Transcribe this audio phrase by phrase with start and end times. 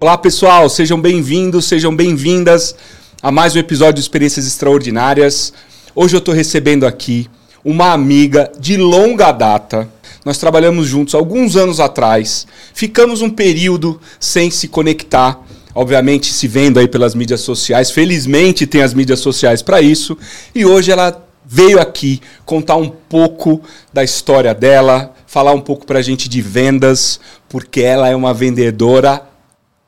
[0.00, 2.72] Olá pessoal, sejam bem-vindos, sejam bem-vindas
[3.20, 5.52] a mais um episódio de Experiências Extraordinárias.
[5.92, 7.28] Hoje eu estou recebendo aqui
[7.64, 9.88] uma amiga de longa data.
[10.24, 15.44] Nós trabalhamos juntos alguns anos atrás, ficamos um período sem se conectar,
[15.74, 17.90] obviamente se vendo aí pelas mídias sociais.
[17.90, 20.16] Felizmente tem as mídias sociais para isso.
[20.54, 23.60] E hoje ela veio aqui contar um pouco
[23.92, 27.18] da história dela, falar um pouco para a gente de vendas,
[27.48, 29.26] porque ela é uma vendedora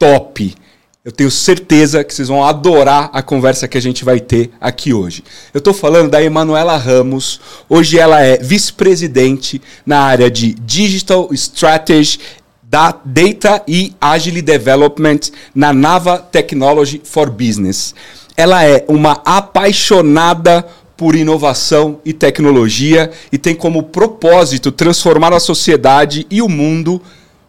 [0.00, 0.54] top.
[1.04, 4.92] Eu tenho certeza que vocês vão adorar a conversa que a gente vai ter aqui
[4.92, 5.22] hoje.
[5.52, 7.40] Eu estou falando da Emanuela Ramos.
[7.68, 12.18] Hoje ela é vice-presidente na área de Digital Strategy,
[12.62, 15.20] Data e Agile Development
[15.54, 17.94] na Nava Technology for Business.
[18.36, 26.26] Ela é uma apaixonada por inovação e tecnologia e tem como propósito transformar a sociedade
[26.30, 27.02] e o mundo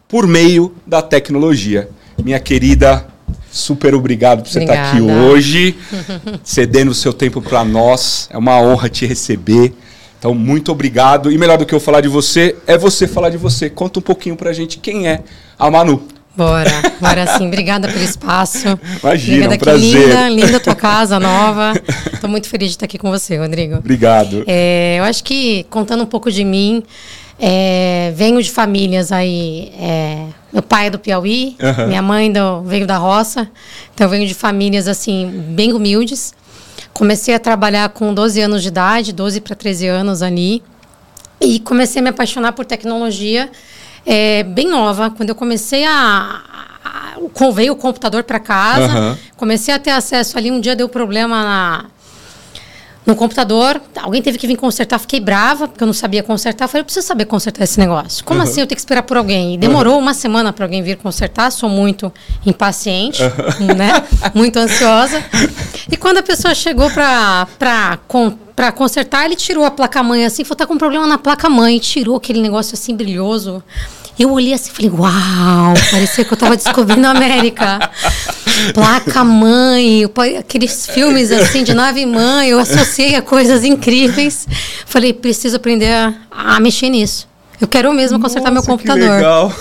[0.07, 1.89] por meio da tecnologia
[2.23, 3.05] minha querida,
[3.51, 4.87] super obrigado por você Obrigada.
[4.87, 5.75] estar aqui hoje,
[6.43, 8.29] cedendo o seu tempo para nós.
[8.31, 9.73] É uma honra te receber.
[10.17, 11.31] Então, muito obrigado.
[11.31, 13.69] E melhor do que eu falar de você, é você falar de você.
[13.69, 15.23] Conta um pouquinho para a gente quem é
[15.57, 16.07] a Manu.
[16.35, 17.47] Bora, bora sim.
[17.47, 18.79] Obrigada pelo espaço.
[19.01, 20.07] Imagina, Obrigada, um prazer.
[20.07, 21.73] Linda, linda tua casa nova.
[22.13, 23.77] Estou muito feliz de estar aqui com você, Rodrigo.
[23.77, 24.43] Obrigado.
[24.47, 26.83] É, eu acho que, contando um pouco de mim,
[27.43, 29.71] é, venho de famílias aí.
[29.79, 31.87] É, meu pai é do Piauí, uhum.
[31.87, 33.49] minha mãe do, veio da roça.
[33.93, 36.35] Então, eu venho de famílias assim, bem humildes.
[36.93, 40.61] Comecei a trabalhar com 12 anos de idade, 12 para 13 anos ali.
[41.39, 43.49] E comecei a me apaixonar por tecnologia
[44.05, 45.09] é, bem nova.
[45.09, 46.41] Quando eu comecei a.
[46.83, 49.17] a, a veio o computador para casa, uhum.
[49.35, 50.51] comecei a ter acesso ali.
[50.51, 51.85] Um dia deu problema na
[53.05, 56.67] no computador, alguém teve que vir consertar, fiquei brava, porque eu não sabia consertar.
[56.67, 58.23] Falei, eu preciso saber consertar esse negócio.
[58.23, 58.43] Como uhum.
[58.43, 59.55] assim eu tenho que esperar por alguém?
[59.55, 60.01] E demorou uhum.
[60.01, 62.13] uma semana para alguém vir consertar, sou muito
[62.45, 63.73] impaciente, uhum.
[63.75, 64.03] né?
[64.35, 65.23] Muito ansiosa.
[65.91, 67.47] E quando a pessoa chegou para
[68.55, 72.39] para consertar, ele tirou a placa-mãe assim, falou, tá com problema na placa-mãe, tirou aquele
[72.39, 73.63] negócio assim brilhoso.
[74.19, 77.91] Eu olhei assim e falei, uau, parecia que eu estava descobrindo a América.
[78.73, 80.03] Placa mãe,
[80.37, 84.47] aqueles filmes assim de nave mãe, eu associei a coisas incríveis.
[84.85, 87.27] Falei, preciso aprender a, a mexer nisso.
[87.59, 89.07] Eu quero mesmo consertar Nossa, meu computador.
[89.07, 89.53] Que legal.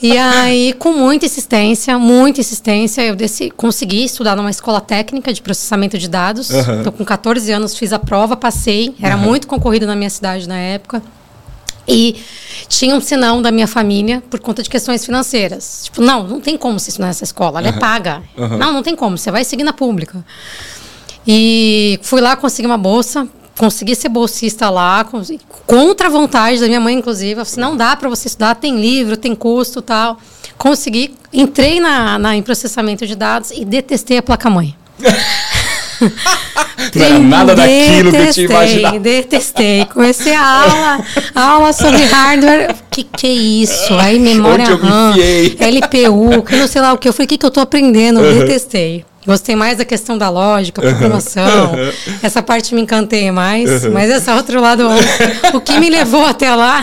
[0.00, 5.42] E aí, com muita insistência, muita insistência, eu desci, consegui estudar numa escola técnica de
[5.42, 6.50] processamento de dados.
[6.50, 6.80] Uhum.
[6.80, 8.94] Então, com 14 anos, fiz a prova, passei.
[9.02, 9.22] Era uhum.
[9.22, 11.02] muito concorrido na minha cidade na época.
[11.88, 12.16] E
[12.68, 15.82] tinha um sinão da minha família por conta de questões financeiras.
[15.84, 17.76] Tipo, não, não tem como você estudar nessa escola, ela uhum.
[17.76, 18.22] é paga.
[18.36, 18.58] Uhum.
[18.58, 20.24] Não, não tem como, você vai seguir na pública.
[21.26, 23.26] E fui lá, consegui uma bolsa,
[23.58, 25.06] consegui ser bolsista lá,
[25.66, 27.40] contra a vontade da minha mãe, inclusive.
[27.40, 30.18] Assim, não dá para você estudar, tem livro, tem custo tal.
[30.56, 34.76] Consegui, entrei na, na, em processamento de dados e detestei a placa-mãe.
[36.94, 39.00] Não era nada daquilo que eu tinha imaginado.
[39.00, 39.84] Detestei.
[39.86, 41.04] Comecei a aula,
[41.34, 42.74] aula sobre hardware.
[42.90, 43.94] Que que é isso?
[43.94, 47.08] Aí memória RAM, LPU, que não sei lá o que.
[47.08, 48.20] Eu falei, o que, que eu tô aprendendo?
[48.20, 48.38] Uhum.
[48.40, 49.04] Detestei.
[49.28, 51.74] Gostei mais da questão da lógica, programação.
[51.74, 51.92] Uhum.
[52.22, 53.84] Essa parte me encantei mais.
[53.84, 53.92] Uhum.
[53.92, 54.88] Mas esse outro lado,
[55.52, 56.82] o, que me levou até lá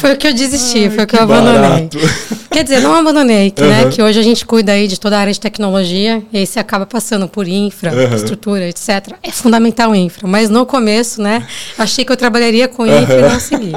[0.00, 1.60] foi o que eu desisti, Ai, foi o que, que eu abandonei.
[1.60, 1.98] Barato.
[2.50, 3.68] Quer dizer, não abandonei, que, uhum.
[3.68, 6.46] né, que hoje a gente cuida aí de toda a área de tecnologia e aí
[6.46, 9.12] você acaba passando por infra, estrutura, etc.
[9.22, 11.46] É fundamental infra, mas no começo, né,
[11.76, 13.72] achei que eu trabalharia com infra e não segui.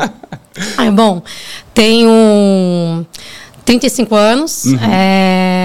[0.78, 1.22] Aí, bom,
[1.74, 3.06] tenho
[3.66, 4.80] 35 anos, uhum.
[4.92, 5.63] é,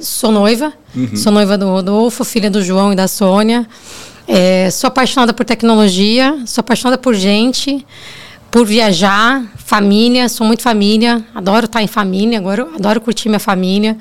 [0.00, 1.16] sou noiva, uhum.
[1.16, 3.66] sou noiva do Rodolfo, filha do João e da Sônia.
[4.26, 7.84] É, sou apaixonada por tecnologia, sou apaixonada por gente,
[8.50, 13.96] por viajar, família, sou muito família, adoro estar em família, agora adoro curtir minha família.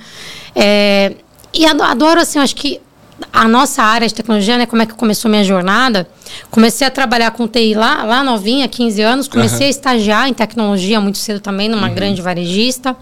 [0.56, 1.14] É,
[1.54, 2.80] e adoro, assim, acho que
[3.34, 6.08] a nossa área de tecnologia, né, como é que começou minha jornada,
[6.50, 9.68] comecei a trabalhar com TI lá, lá novinha, 15 anos, comecei uhum.
[9.68, 11.94] a estagiar em tecnologia muito cedo também, numa uhum.
[11.94, 12.96] grande varejista.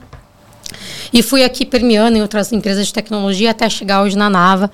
[1.14, 4.70] E fui aqui permeando em outras empresas de tecnologia até chegar hoje na Nava.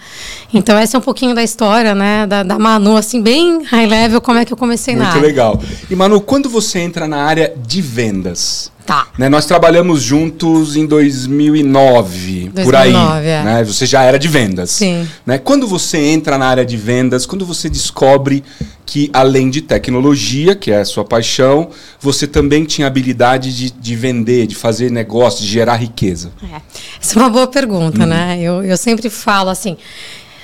[0.54, 2.26] Então, essa é um pouquinho da história, né?
[2.28, 5.26] Da, da Manu, assim, bem high level, como é que eu comecei Muito na Muito
[5.26, 5.62] legal.
[5.90, 9.08] E, Manu, quando você entra na área de vendas, Tá.
[9.18, 12.94] Né, nós trabalhamos juntos em 2009, 2009 por aí.
[13.26, 13.44] É.
[13.44, 13.64] Né?
[13.64, 14.72] Você já era de vendas.
[14.72, 15.08] Sim.
[15.26, 15.38] Né?
[15.38, 18.44] Quando você entra na área de vendas, quando você descobre
[18.86, 21.70] que além de tecnologia, que é a sua paixão,
[22.00, 26.32] você também tinha habilidade de, de vender, de fazer negócio, de gerar riqueza?
[26.44, 26.62] É.
[27.02, 28.08] Essa é uma boa pergunta, uhum.
[28.08, 28.38] né?
[28.42, 29.78] Eu, eu sempre falo assim.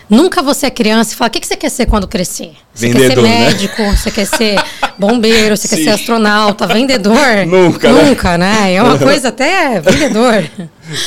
[0.10, 2.54] Nunca você é criança e fala: o que, que você quer ser quando crescer?
[2.74, 3.46] Você vendedor, quer ser né?
[3.46, 3.96] médico, né?
[3.96, 4.64] você quer ser
[4.98, 5.76] bombeiro, você Sim.
[5.76, 7.46] quer ser astronauta, vendedor?
[7.48, 7.90] Nunca.
[7.94, 8.62] Nunca, né?
[8.62, 8.74] né?
[8.74, 10.44] É uma coisa até vendedor.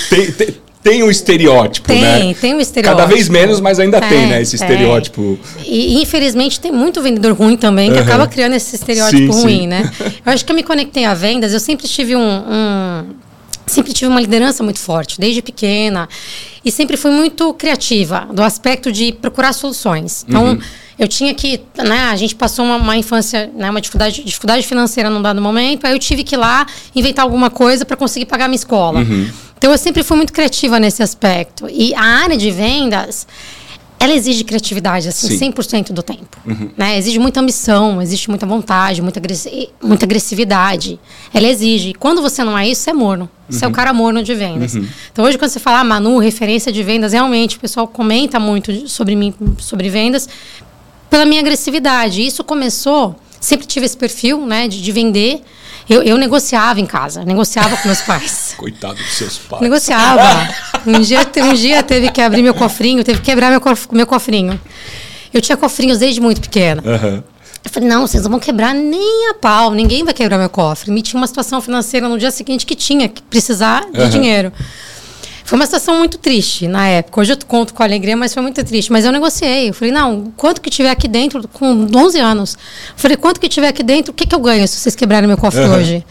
[0.08, 2.18] Tem, tem, tem um estereótipo, tem, né?
[2.18, 3.00] Tem, tem um estereótipo.
[3.00, 4.42] Cada vez menos, mas ainda tem, tem né?
[4.42, 5.38] Esse estereótipo.
[5.64, 8.04] E, infelizmente, tem muito vendedor ruim também que uhum.
[8.04, 9.66] acaba criando esse estereótipo sim, ruim, sim.
[9.66, 9.90] né?
[10.24, 13.04] Eu acho que eu me conectei a vendas, eu sempre tive um, um
[13.66, 16.08] sempre tive uma liderança muito forte, desde pequena.
[16.64, 20.24] E sempre fui muito criativa, do aspecto de procurar soluções.
[20.28, 20.58] Então, uhum.
[20.98, 21.60] eu tinha que.
[21.76, 25.86] Né, a gente passou uma, uma infância, né, uma dificuldade, dificuldade financeira num dado momento,
[25.86, 29.00] aí eu tive que ir lá inventar alguma coisa para conseguir pagar minha escola.
[29.00, 29.30] Uhum.
[29.58, 31.68] Então, eu sempre fui muito criativa nesse aspecto.
[31.70, 33.26] E a área de vendas
[34.02, 35.52] ela exige criatividade, assim, Sim.
[35.52, 36.36] 100% do tempo.
[36.44, 36.70] Uhum.
[36.76, 36.98] Né?
[36.98, 39.22] Exige muita ambição, existe muita vontade, muita,
[39.80, 40.98] muita agressividade.
[41.32, 41.94] Ela exige.
[41.94, 43.30] quando você não é isso, você é morno.
[43.48, 43.62] Você uhum.
[43.62, 43.72] é o uhum.
[43.72, 44.74] cara morno de vendas.
[44.74, 44.88] Uhum.
[45.12, 48.88] Então, hoje, quando você fala ah, Manu, referência de vendas, realmente, o pessoal comenta muito
[48.88, 50.28] sobre mim, sobre vendas,
[51.08, 52.26] pela minha agressividade.
[52.26, 55.42] Isso começou, sempre tive esse perfil, né, de, de vender,
[55.88, 58.54] eu, eu negociava em casa, negociava com meus pais.
[58.58, 59.62] Coitado dos seus pais.
[59.62, 60.22] Negociava.
[60.84, 64.04] Um dia, um dia teve que abrir meu cofrinho, teve que quebrar meu, cof, meu
[64.04, 64.60] cofrinho.
[65.32, 66.82] Eu tinha cofrinhos desde muito pequena.
[66.84, 67.22] Uhum.
[67.64, 70.90] Eu falei, não, vocês não vão quebrar nem a pau, ninguém vai quebrar meu cofre.
[70.90, 74.08] Me tinha uma situação financeira no dia seguinte que tinha que precisar de uhum.
[74.08, 74.52] dinheiro.
[75.52, 77.20] Foi uma situação muito triste na época.
[77.20, 78.90] Hoje eu conto com alegria, mas foi muito triste.
[78.90, 79.68] Mas eu negociei.
[79.68, 82.54] Eu falei, não, quanto que tiver aqui dentro, com 11 anos.
[82.54, 85.28] Eu falei, quanto que tiver aqui dentro, o que, que eu ganho se vocês quebrarem
[85.28, 85.74] meu cofre uhum.
[85.74, 86.06] hoje?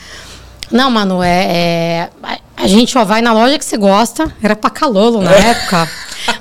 [0.71, 4.31] Não, mano, é, é, A gente ó, vai na loja que você gosta.
[4.43, 5.89] Era pra calolo na época.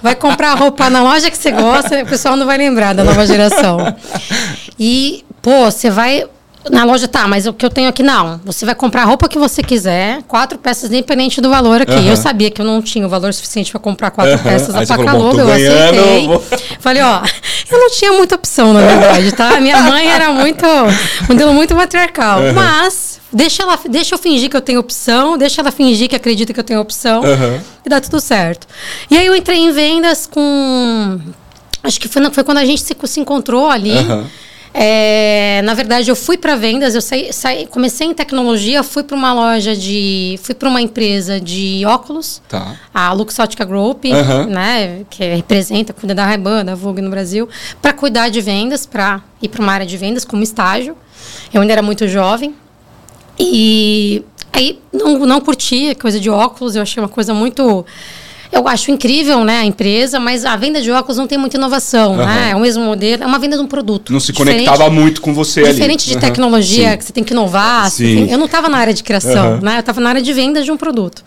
[0.03, 2.03] Vai comprar roupa na loja que você gosta.
[2.03, 3.97] O pessoal não vai lembrar da nova geração.
[4.79, 6.27] E, pô, você vai
[6.69, 8.41] na loja tá, mas o que eu tenho aqui não.
[8.45, 12.07] Você vai comprar a roupa que você quiser, quatro peças independente do valor aqui.
[12.07, 15.41] Eu sabia que eu não tinha o valor suficiente para comprar quatro peças da Pacalobo,
[15.41, 16.27] eu ganhando, aceitei.
[16.27, 16.45] Vou...
[16.81, 17.23] Falei, ó,
[17.71, 19.59] eu não tinha muita opção, na verdade, tá?
[19.61, 20.67] Minha mãe era muito,
[21.29, 22.41] modelo muito matriarcal.
[22.55, 26.53] Mas deixa ela, deixa eu fingir que eu tenho opção, deixa ela fingir que acredita
[26.53, 27.23] que eu tenho opção
[27.85, 28.67] e dá tudo certo.
[29.11, 31.19] E aí eu entrei em vendas com
[31.83, 33.95] acho que foi, foi quando a gente se, se encontrou ali.
[34.73, 39.17] É, na verdade, eu fui para vendas, eu saí, saí, comecei em tecnologia, fui para
[39.17, 40.39] uma loja de.
[40.43, 42.77] fui para uma empresa de óculos, tá.
[42.95, 44.47] a Luxótica Group, uhum.
[44.47, 47.49] né, que representa, cuida da Ray-Ban, da Vogue no Brasil,
[47.83, 50.97] para cuidar de vendas, para ir para uma área de vendas como estágio.
[51.53, 52.55] Eu ainda era muito jovem.
[53.39, 57.85] E aí não, não curtia coisa de óculos, eu achei uma coisa muito
[58.53, 62.13] eu acho incrível, né, a empresa, mas a venda de óculos não tem muita inovação,
[62.13, 62.19] uhum.
[62.19, 62.51] né?
[62.51, 64.13] É o mesmo modelo, é uma venda de um produto.
[64.13, 65.75] Não se conectava muito com você diferente ali.
[65.75, 66.21] Diferente de uhum.
[66.21, 66.97] tecnologia, Sim.
[66.97, 67.91] que você tem que inovar.
[67.93, 69.61] Tem, eu não estava na área de criação, uhum.
[69.61, 69.77] né?
[69.77, 71.25] Eu estava na área de venda de um produto.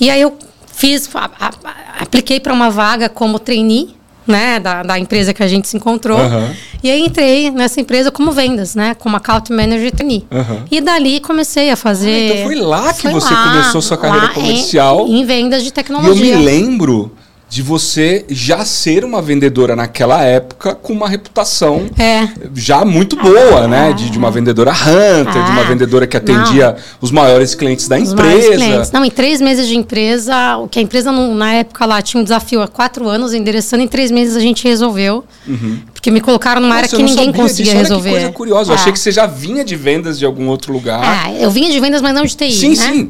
[0.00, 0.36] E aí eu
[0.72, 3.94] fiz, a, a, apliquei para uma vaga como trainee,
[4.26, 6.18] né, da, da empresa que a gente se encontrou.
[6.18, 6.54] Uhum.
[6.82, 10.24] E aí entrei nessa empresa como vendas, né, como account manager trainee.
[10.30, 10.64] Uhum.
[10.70, 12.10] E dali comecei a fazer.
[12.10, 15.06] Ah, então foi lá que foi você lá, começou sua carreira comercial.
[15.06, 16.24] Em, em, vendas de tecnologia.
[16.24, 17.12] E eu me lembro
[17.52, 22.26] de você já ser uma vendedora naquela época com uma reputação é.
[22.54, 23.92] já muito boa, né?
[23.92, 25.44] De, de, uma vendedora hunter, é.
[25.44, 25.64] de uma é.
[25.64, 26.76] vendedora que atendia não.
[27.02, 28.90] os maiores clientes da empresa.
[28.94, 32.18] Não, em três meses de empresa, o que a empresa não, na época lá tinha
[32.22, 35.22] um desafio há quatro anos endereçando, em três meses a gente resolveu.
[35.46, 35.78] Uhum.
[35.92, 37.76] Porque me colocaram numa Nossa, área que ninguém conseguia disso.
[37.76, 38.08] resolver.
[38.08, 38.72] Que coisa curiosa.
[38.72, 38.78] Eu é.
[38.78, 41.28] achei que você já vinha de vendas de algum outro lugar.
[41.28, 42.50] É, eu vinha de vendas, mas não de TI.
[42.50, 42.92] Sim, né?
[42.92, 43.08] sim.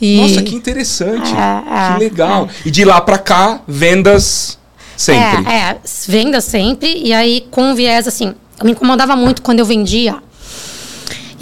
[0.00, 0.20] E...
[0.20, 1.32] Nossa, que interessante.
[1.34, 2.48] É, é, que legal.
[2.64, 4.58] E de lá para cá, vendas
[4.96, 5.52] sempre.
[5.52, 7.00] É, é, vendas sempre.
[7.02, 10.22] E aí, com viés, assim, me incomodava muito quando eu vendia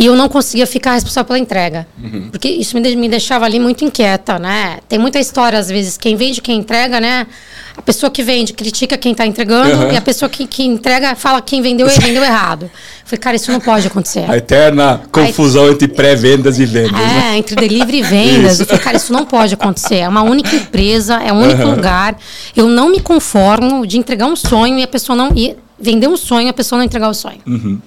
[0.05, 1.87] e eu não conseguia ficar responsável pela entrega.
[1.99, 2.29] Uhum.
[2.31, 4.77] Porque isso me, deixava ali muito inquieta, né?
[4.87, 7.27] Tem muita história, às vezes, quem vende, quem entrega, né?
[7.75, 9.93] A pessoa que vende critica quem está entregando uhum.
[9.93, 12.65] e a pessoa que, que entrega fala quem vendeu e vendeu errado.
[12.65, 12.71] Eu
[13.07, 14.31] falei, cara, isso não pode acontecer.
[14.31, 17.01] A eterna confusão Aí, entre pré-vendas e vendas.
[17.01, 17.39] É, né?
[17.39, 18.61] entre delivery e vendas.
[18.61, 19.97] Eu falei, cara, isso não pode acontecer.
[19.97, 21.77] É uma única empresa, é um único uhum.
[21.77, 22.15] lugar.
[22.55, 25.33] Eu não me conformo de entregar um sonho e a pessoa não.
[25.35, 27.41] E vender um sonho e a pessoa não entregar o sonho.
[27.47, 27.81] Uhum.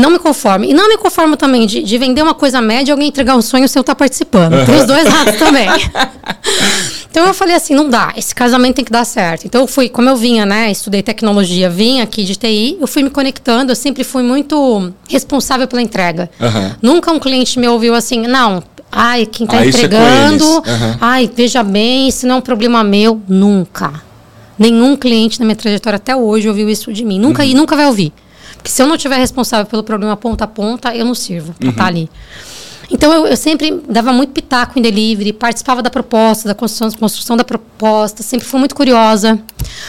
[0.00, 0.64] Não me conformo.
[0.64, 3.42] E não me conformo também de, de vender uma coisa média e alguém entregar um
[3.42, 4.64] sonho sem eu estar participando.
[4.64, 5.68] Tem os dois lados também.
[7.10, 8.12] então eu falei assim, não dá.
[8.16, 9.44] Esse casamento tem que dar certo.
[9.44, 10.70] Então eu fui, como eu vinha, né?
[10.70, 13.72] Estudei tecnologia, vim aqui de TI, eu fui me conectando.
[13.72, 16.30] Eu sempre fui muito responsável pela entrega.
[16.40, 16.70] Uhum.
[16.80, 20.96] Nunca um cliente me ouviu assim, não, ai, quem está ah, entregando, é uhum.
[21.00, 23.20] ai, veja bem, isso não é um problema meu.
[23.28, 23.92] Nunca.
[24.58, 27.18] Nenhum cliente na minha trajetória até hoje ouviu isso de mim.
[27.18, 27.48] Nunca uhum.
[27.48, 28.12] e nunca vai ouvir.
[28.60, 31.66] Porque se eu não tiver responsável pelo problema ponta a ponta, eu não sirvo para
[31.66, 31.70] uhum.
[31.70, 32.10] estar ali.
[32.90, 37.36] Então eu, eu, sempre dava muito pitaco em delivery, participava da proposta, da construção, construção
[37.36, 39.38] da proposta, sempre fui muito curiosa.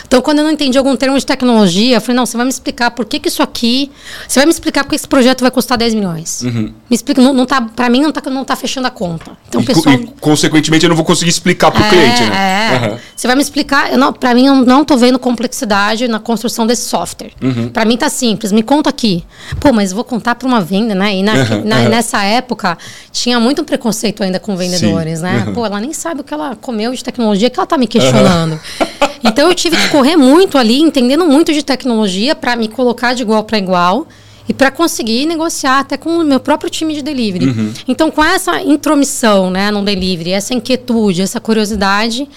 [0.06, 2.52] Então, quando eu não entendi algum termo de tecnologia, eu falei, não, você vai me
[2.52, 3.92] explicar por que, que isso aqui.
[4.28, 6.42] Você vai me explicar por que esse projeto vai custar 10 milhões.
[6.42, 6.74] Uhum.
[6.90, 9.32] Me explica, não, não tá, pra mim não tá, não tá fechando a conta.
[9.48, 9.96] Então, e, pessoal.
[9.96, 12.36] E, consequentemente, eu não vou conseguir explicar pro é, cliente, né?
[12.36, 12.92] É.
[12.92, 12.98] Uhum.
[13.16, 13.92] Você vai me explicar.
[13.92, 17.32] Eu não, pra mim, eu não tô vendo complexidade na construção desse software.
[17.42, 17.70] Uhum.
[17.70, 18.52] Pra mim tá simples.
[18.52, 19.24] Me conta aqui.
[19.60, 21.16] Pô, mas vou contar pra uma venda, né?
[21.16, 21.34] E na,
[21.64, 22.78] na, nessa época,
[23.12, 25.26] tinha muito preconceito ainda com vendedores, Sim.
[25.26, 25.52] né?
[25.54, 28.60] Pô, ela nem sabe o que ela comeu de tecnologia que ela tá me questionando.
[29.24, 33.22] Então eu tive que correr muito ali, entendendo muito de tecnologia para me colocar de
[33.22, 34.08] igual para igual
[34.52, 37.46] e para conseguir negociar até com o meu próprio time de delivery.
[37.46, 37.74] Uhum.
[37.88, 42.28] Então, com essa intromissão né, no delivery, essa inquietude, essa curiosidade,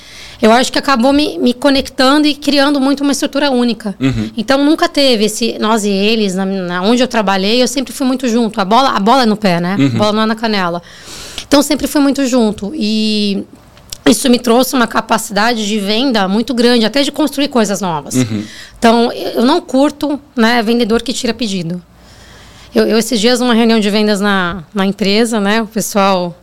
[0.40, 3.96] eu acho que acabou me, me conectando e criando muito uma estrutura única.
[3.98, 4.30] Uhum.
[4.36, 8.06] Então, nunca teve esse nós e eles, na, na, onde eu trabalhei, eu sempre fui
[8.06, 8.60] muito junto.
[8.60, 9.76] A bola, a bola é no pé, né?
[9.78, 9.86] Uhum.
[9.86, 10.82] A bola não é na canela.
[11.46, 12.72] Então, sempre fui muito junto.
[12.76, 13.42] E
[14.06, 18.14] isso me trouxe uma capacidade de venda muito grande, até de construir coisas novas.
[18.14, 18.44] Uhum.
[18.78, 21.82] Então, eu não curto né, vendedor que tira pedido.
[22.74, 26.36] Eu, eu, esses dias, numa reunião de vendas na, na empresa, né, o pessoal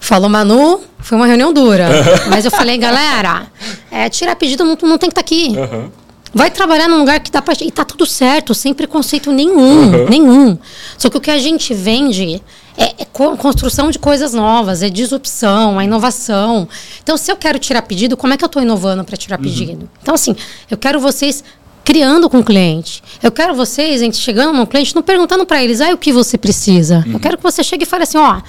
[0.00, 1.88] falou, Manu, foi uma reunião dura.
[2.30, 3.46] mas eu falei, galera,
[3.90, 5.52] é, tirar pedido não, não tem que estar tá aqui.
[5.56, 5.90] Uhum.
[6.34, 7.54] Vai trabalhar num lugar que dá pra.
[7.60, 9.92] E tá tudo certo, sem preconceito nenhum.
[9.92, 10.08] Uhum.
[10.08, 10.58] Nenhum.
[10.96, 12.42] Só que o que a gente vende
[12.76, 13.04] é, é
[13.36, 16.68] construção de coisas novas, é disrupção, é inovação.
[17.02, 19.44] Então, se eu quero tirar pedido, como é que eu estou inovando para tirar uhum.
[19.44, 19.90] pedido?
[20.02, 20.36] Então, assim,
[20.70, 21.42] eu quero vocês
[21.84, 23.02] criando com o cliente.
[23.22, 26.36] Eu quero vocês, gente, chegando no cliente, não perguntando para eles, ah, o que você
[26.36, 27.02] precisa.
[27.06, 27.14] Uhum.
[27.14, 28.42] Eu quero que você chegue e fale assim, ó,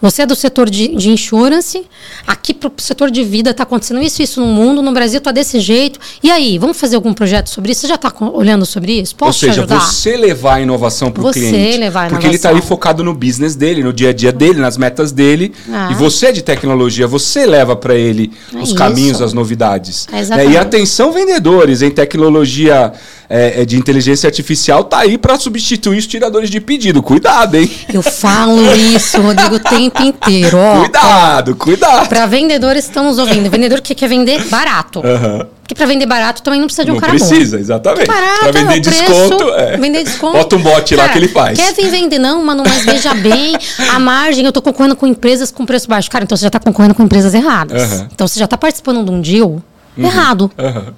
[0.00, 1.82] você é do setor de, de insurance,
[2.26, 5.32] aqui para o setor de vida está acontecendo isso isso no mundo, no Brasil está
[5.32, 5.98] desse jeito.
[6.22, 7.82] E aí, vamos fazer algum projeto sobre isso?
[7.82, 9.16] Você já está olhando sobre isso?
[9.16, 11.50] Posso Ou seja, você levar a inovação para o cliente.
[11.50, 12.08] Você levar a inovação.
[12.10, 15.12] Porque ele está ali focado no business dele, no dia a dia dele, nas metas
[15.12, 15.52] dele.
[15.70, 15.88] Ah.
[15.90, 18.74] E você é de tecnologia, você leva para ele é os isso.
[18.74, 20.06] caminhos, as novidades.
[20.12, 20.46] É né?
[20.48, 22.92] E atenção, vendedores, em tecnologia
[23.28, 27.02] é, é, de inteligência artificial tá aí para substituir os tiradores de pedido.
[27.02, 27.70] Cuidado, hein?
[27.92, 30.58] Eu falo isso, Rodrigo, o tempo inteiro.
[30.58, 32.08] Ó, cuidado, ó, cuidado.
[32.08, 35.00] Para vendedores que estão nos ouvindo, vendedor que quer vender barato.
[35.00, 35.46] Uhum.
[35.64, 37.38] Porque para vender barato também não precisa de um não cara precisa, bom.
[37.38, 38.06] precisa, exatamente.
[38.06, 39.76] Para vender desconto, é.
[39.78, 40.36] vender desconto.
[40.36, 41.58] Bota um bot cara, lá que ele faz.
[41.58, 43.56] Quer vir vender não, mano, mas veja bem,
[43.90, 46.10] a margem, eu tô concorrendo com empresas com preço baixo.
[46.10, 47.92] Cara, então você já tá concorrendo com empresas erradas.
[47.92, 48.08] Uhum.
[48.12, 49.62] Então você já tá participando de um deal
[49.96, 50.04] uhum.
[50.04, 50.50] errado.
[50.58, 50.92] Uhum.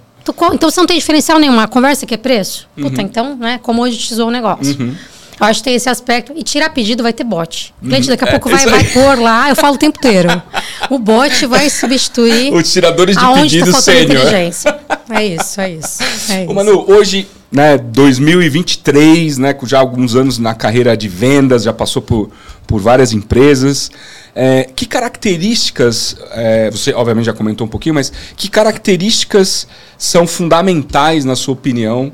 [0.52, 1.64] Então você não tem diferencial nenhuma.
[1.64, 2.68] A conversa que é preço?
[2.76, 2.84] Uhum.
[2.84, 3.58] Puta, então, né?
[3.62, 4.76] Comoditizou o negócio.
[4.78, 4.94] Uhum.
[5.38, 6.32] Eu acho que tem esse aspecto.
[6.34, 7.74] E tirar pedido vai ter bot.
[7.82, 8.32] O cliente daqui a uhum.
[8.32, 10.28] pouco é, vai, vai pôr lá, eu falo o tempo inteiro.
[10.88, 12.52] O bot vai substituir.
[12.54, 14.04] Os tiradores de pedido tá sênior.
[14.04, 14.78] inteligência.
[15.10, 16.02] É isso, é isso.
[16.30, 16.50] É isso.
[16.50, 21.72] Ô, Manu, hoje, né, 2023, né, com já alguns anos na carreira de vendas, já
[21.72, 22.30] passou por,
[22.68, 23.90] por várias empresas.
[24.38, 29.66] É, que características, é, você obviamente já comentou um pouquinho, mas que características
[29.96, 32.12] são fundamentais, na sua opinião,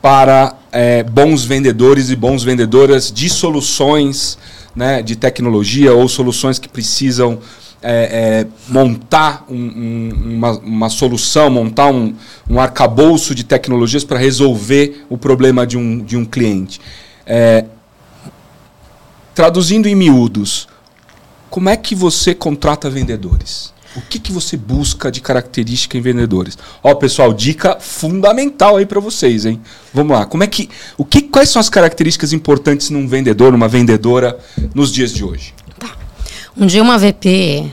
[0.00, 4.36] para é, bons vendedores e bons vendedoras de soluções
[4.74, 7.38] né, de tecnologia ou soluções que precisam
[7.80, 12.12] é, é, montar um, um, uma, uma, solução, montar um,
[12.50, 16.80] um arcabouço de tecnologias para resolver o problema de um, de um cliente.
[17.24, 17.66] É,
[19.32, 20.68] traduzindo em miúdos,
[21.52, 23.74] como é que você contrata vendedores?
[23.94, 26.56] O que, que você busca de característica em vendedores?
[26.82, 29.60] Ó, pessoal, dica fundamental aí para vocês, hein?
[29.92, 30.24] Vamos lá.
[30.24, 34.38] Como é que, o que, quais são as características importantes num vendedor, numa vendedora
[34.74, 35.52] nos dias de hoje?
[35.78, 35.90] Tá.
[36.56, 37.70] Um dia uma VP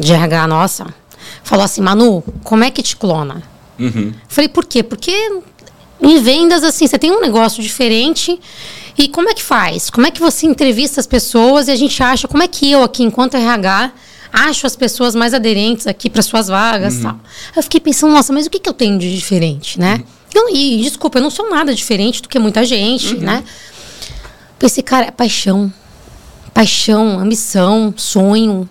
[0.00, 0.86] de RH nossa
[1.42, 3.42] falou assim, Manu, como é que te clona?
[3.78, 4.12] Uhum.
[4.28, 4.82] Falei, por quê?
[4.82, 5.40] Porque
[5.98, 8.38] em vendas, assim, você tem um negócio diferente
[8.96, 9.90] e como é que faz?
[9.90, 12.82] Como é que você entrevista as pessoas e a gente acha, como é que eu
[12.82, 13.92] aqui, enquanto RH,
[14.32, 17.02] acho as pessoas mais aderentes aqui para suas vagas uhum.
[17.02, 17.20] tal.
[17.56, 20.02] Eu fiquei pensando, nossa, mas o que, que eu tenho de diferente, né?
[20.34, 20.48] Uhum.
[20.52, 23.20] e, desculpa, eu não sou nada diferente do que muita gente, uhum.
[23.20, 23.44] né?
[24.58, 25.72] Pensei, cara, é paixão.
[26.52, 28.68] Paixão, ambição, sonho,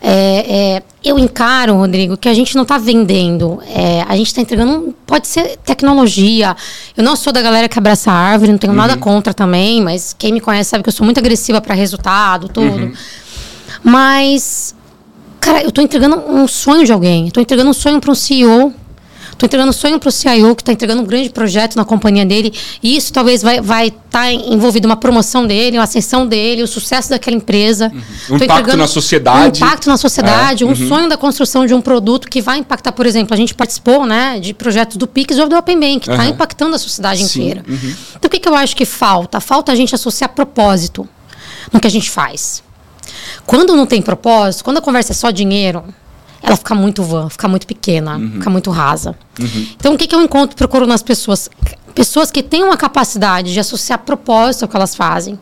[0.00, 3.60] é, é, eu encaro, Rodrigo, que a gente não está vendendo.
[3.66, 4.94] É, a gente está entregando.
[5.06, 6.56] Pode ser tecnologia.
[6.96, 8.78] Eu não sou da galera que abraça a árvore, não tenho uhum.
[8.78, 12.48] nada contra também, mas quem me conhece sabe que eu sou muito agressiva para resultado,
[12.48, 12.66] tudo.
[12.66, 12.92] Uhum.
[13.82, 14.74] Mas,
[15.40, 17.26] cara, eu estou entregando um sonho de alguém.
[17.26, 18.72] Estou entregando um sonho para um CEO
[19.38, 22.52] Estou entregando sonho para o CIO, que está entregando um grande projeto na companhia dele.
[22.82, 26.66] E isso talvez vai estar vai tá envolvido uma promoção dele, uma ascensão dele, o
[26.66, 27.92] sucesso daquela empresa.
[27.94, 28.34] Uhum.
[28.34, 29.62] Um impacto na sociedade.
[29.62, 30.66] Um impacto na sociedade, é.
[30.66, 30.88] um uhum.
[30.88, 34.40] sonho da construção de um produto que vai impactar, por exemplo, a gente participou né,
[34.40, 36.30] de projetos do Pix ou do Open Bank, que está uhum.
[36.30, 37.40] impactando a sociedade Sim.
[37.40, 37.64] inteira.
[37.68, 37.94] Uhum.
[38.16, 39.38] Então, o que, que eu acho que falta?
[39.38, 41.08] Falta a gente associar propósito
[41.72, 42.60] no que a gente faz.
[43.46, 45.84] Quando não tem propósito, quando a conversa é só dinheiro,
[46.42, 48.32] ela fica muito vã, fica muito pequena, uhum.
[48.32, 49.14] fica muito rasa.
[49.38, 49.66] Uhum.
[49.76, 51.50] Então, o que, que eu encontro procuro nas pessoas?
[51.94, 55.38] Pessoas que têm uma capacidade de associar propósito ao que elas fazem.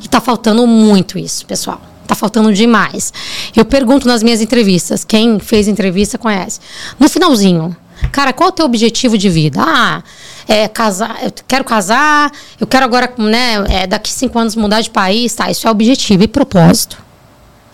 [0.00, 1.80] E está faltando muito isso, pessoal.
[2.02, 3.12] Está faltando demais.
[3.54, 6.60] Eu pergunto nas minhas entrevistas, quem fez entrevista conhece.
[6.98, 7.76] No finalzinho,
[8.12, 9.60] cara, qual é o teu objetivo de vida?
[9.62, 10.02] Ah,
[10.46, 14.88] é casar, eu quero casar, eu quero agora, né, é, daqui cinco anos mudar de
[14.88, 15.50] país, tá?
[15.50, 17.07] Isso é objetivo e propósito.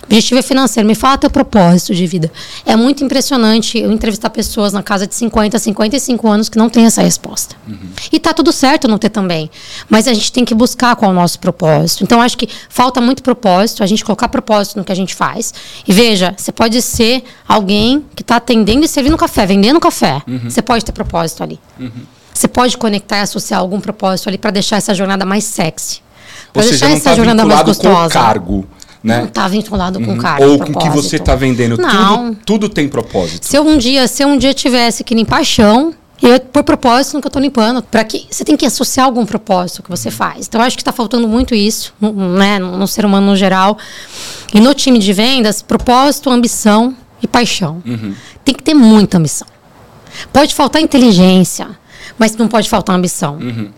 [0.04, 0.86] Objetivo é financeiro.
[0.86, 2.30] Me fala teu propósito de vida.
[2.64, 6.84] É muito impressionante eu entrevistar pessoas na casa de 50, 55 anos que não têm
[6.84, 7.56] essa resposta.
[7.66, 7.90] Uhum.
[8.12, 9.50] E tá tudo certo não ter também.
[9.88, 12.04] Mas a gente tem que buscar qual é o nosso propósito.
[12.04, 15.52] Então, acho que falta muito propósito, a gente colocar propósito no que a gente faz.
[15.86, 20.22] E veja, você pode ser alguém que está atendendo e servindo café, vendendo café.
[20.26, 20.50] Uhum.
[20.50, 21.58] Você pode ter propósito ali.
[21.78, 21.90] Uhum.
[22.32, 26.02] Você pode conectar e associar algum propósito ali para deixar essa jornada mais sexy.
[26.52, 27.96] Para deixar essa tá jornada mais gostosa.
[27.96, 28.68] Com o cargo
[29.04, 29.18] né?
[29.18, 30.18] Não está vinculado com uhum.
[30.18, 30.44] cargo.
[30.46, 31.76] Ou com o que você está vendendo.
[31.76, 32.28] Não.
[32.28, 33.44] Tudo, tudo tem propósito.
[33.44, 35.92] Se eu um dia, se eu um dia tivesse que limpar chão,
[36.22, 37.82] eu, por propósito, nunca estou limpando.
[37.82, 40.46] Para que você tem que associar algum propósito que você faz.
[40.46, 43.76] Então, eu acho que está faltando muito isso, né, no, no, ser humano no geral.
[44.54, 47.82] E no time de vendas, propósito, ambição e paixão.
[47.84, 48.14] Uhum.
[48.42, 49.46] Tem que ter muita ambição.
[50.32, 51.68] Pode faltar inteligência,
[52.18, 53.34] mas não pode faltar ambição.
[53.34, 53.70] Uhum.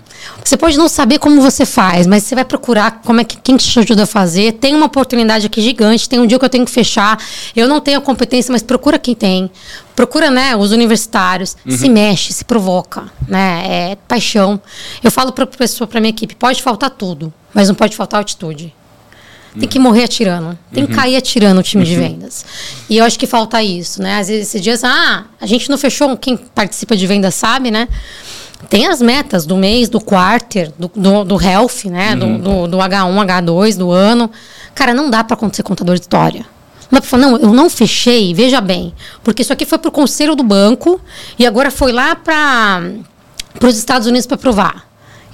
[0.45, 3.57] Você pode não saber como você faz, mas você vai procurar como é que quem
[3.57, 4.53] te ajuda a fazer.
[4.53, 7.19] Tem uma oportunidade aqui gigante, tem um dia que eu tenho que fechar.
[7.55, 9.51] Eu não tenho a competência, mas procura quem tem.
[9.95, 11.77] Procura, né, os universitários, uhum.
[11.77, 13.65] se mexe, se provoca, né?
[13.93, 14.61] É paixão.
[15.03, 18.75] Eu falo para pessoa, para minha equipe, pode faltar tudo, mas não pode faltar altitude.
[19.59, 20.59] Tem que morrer atirando.
[20.73, 20.97] Tem que uhum.
[20.99, 22.01] cair atirando o time de uhum.
[22.01, 22.45] vendas.
[22.91, 24.19] E eu acho que falta isso, né?
[24.19, 27.89] Às vezes, esses dias, ah, a gente não fechou, quem participa de vendas sabe, né?
[28.69, 32.15] Tem as metas do mês, do quarter, do, do, do health, né?
[32.15, 32.39] Uhum.
[32.39, 34.31] Do, do, do, H1, H2, do ano.
[34.75, 36.47] Cara, não dá para acontecer contador de história.
[36.91, 38.95] Não dá pra falar, não, eu não fechei, veja bem.
[39.23, 41.01] Porque isso aqui foi pro conselho do banco
[41.39, 42.83] e agora foi lá para
[43.63, 44.86] os Estados Unidos para provar.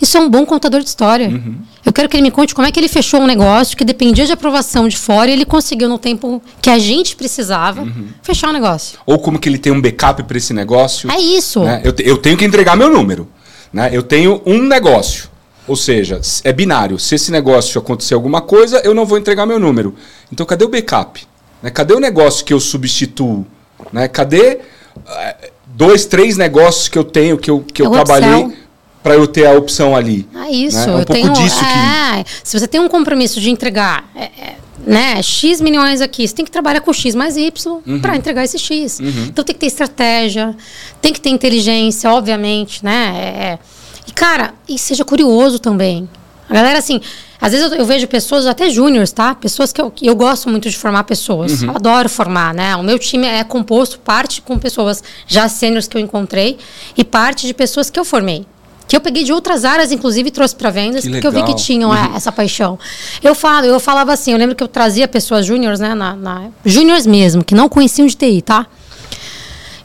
[0.02, 1.28] Isso é um bom contador de história.
[1.28, 1.58] Uhum.
[1.86, 4.26] Eu quero que ele me conte como é que ele fechou um negócio que dependia
[4.26, 8.08] de aprovação de fora e ele conseguiu, no tempo que a gente precisava, uhum.
[8.20, 8.98] fechar o um negócio.
[9.06, 11.08] Ou como que ele tem um backup para esse negócio.
[11.08, 11.60] É isso.
[11.60, 11.82] Né?
[11.84, 13.28] Eu, eu tenho que entregar meu número.
[13.72, 13.90] Né?
[13.92, 15.30] Eu tenho um negócio.
[15.68, 16.98] Ou seja, é binário.
[16.98, 19.94] Se esse negócio acontecer alguma coisa, eu não vou entregar meu número.
[20.32, 21.24] Então, cadê o backup?
[21.62, 21.70] Né?
[21.70, 23.46] Cadê o negócio que eu substituo?
[23.92, 24.08] Né?
[24.08, 24.58] Cadê
[24.96, 28.61] uh, dois, três negócios que eu tenho, que eu, que eu trabalhei
[29.02, 30.26] para eu ter a opção ali.
[30.34, 30.76] Ah, isso.
[30.76, 30.84] Né?
[30.84, 32.30] É um eu pouco tenho, disso é, que.
[32.44, 36.44] Se você tem um compromisso de entregar é, é, né, X milhões aqui, você tem
[36.44, 38.00] que trabalhar com X mais Y uhum.
[38.00, 39.00] para entregar esse X.
[39.00, 39.26] Uhum.
[39.28, 40.56] Então tem que ter estratégia,
[41.00, 43.12] tem que ter inteligência, obviamente, né?
[43.14, 43.58] É, é.
[44.06, 46.08] e, cara, e seja curioso também.
[46.48, 47.00] A galera, assim,
[47.40, 49.34] às vezes eu, eu vejo pessoas, até júniores, tá?
[49.34, 51.62] Pessoas que eu, eu gosto muito de formar pessoas.
[51.62, 51.68] Uhum.
[51.68, 52.76] Eu adoro formar, né?
[52.76, 56.58] O meu time é composto parte com pessoas já sêniores que eu encontrei
[56.96, 58.46] e parte de pessoas que eu formei
[58.92, 61.40] que eu peguei de outras áreas, inclusive, e trouxe para vendas, que porque legal.
[61.40, 62.14] eu vi que tinham uhum.
[62.14, 62.78] essa paixão.
[63.22, 65.94] Eu falo, eu falava assim, eu lembro que eu trazia pessoas júniores, né?
[65.94, 68.66] Na, na júniores mesmo, que não conheciam de TI, tá?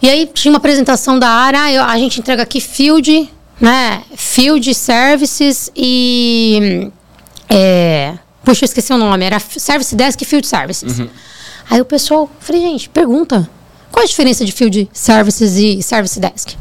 [0.01, 4.03] E aí tinha uma apresentação da área, eu, a gente entrega aqui field, né?
[4.13, 6.91] Field Services e.
[7.47, 10.99] É, puxa, eu esqueci o nome, era Service Desk e Field Services.
[10.99, 11.07] Uhum.
[11.69, 13.49] Aí o pessoal, falei, gente, pergunta.
[13.89, 16.57] Qual a diferença de Field Services e Service Desk?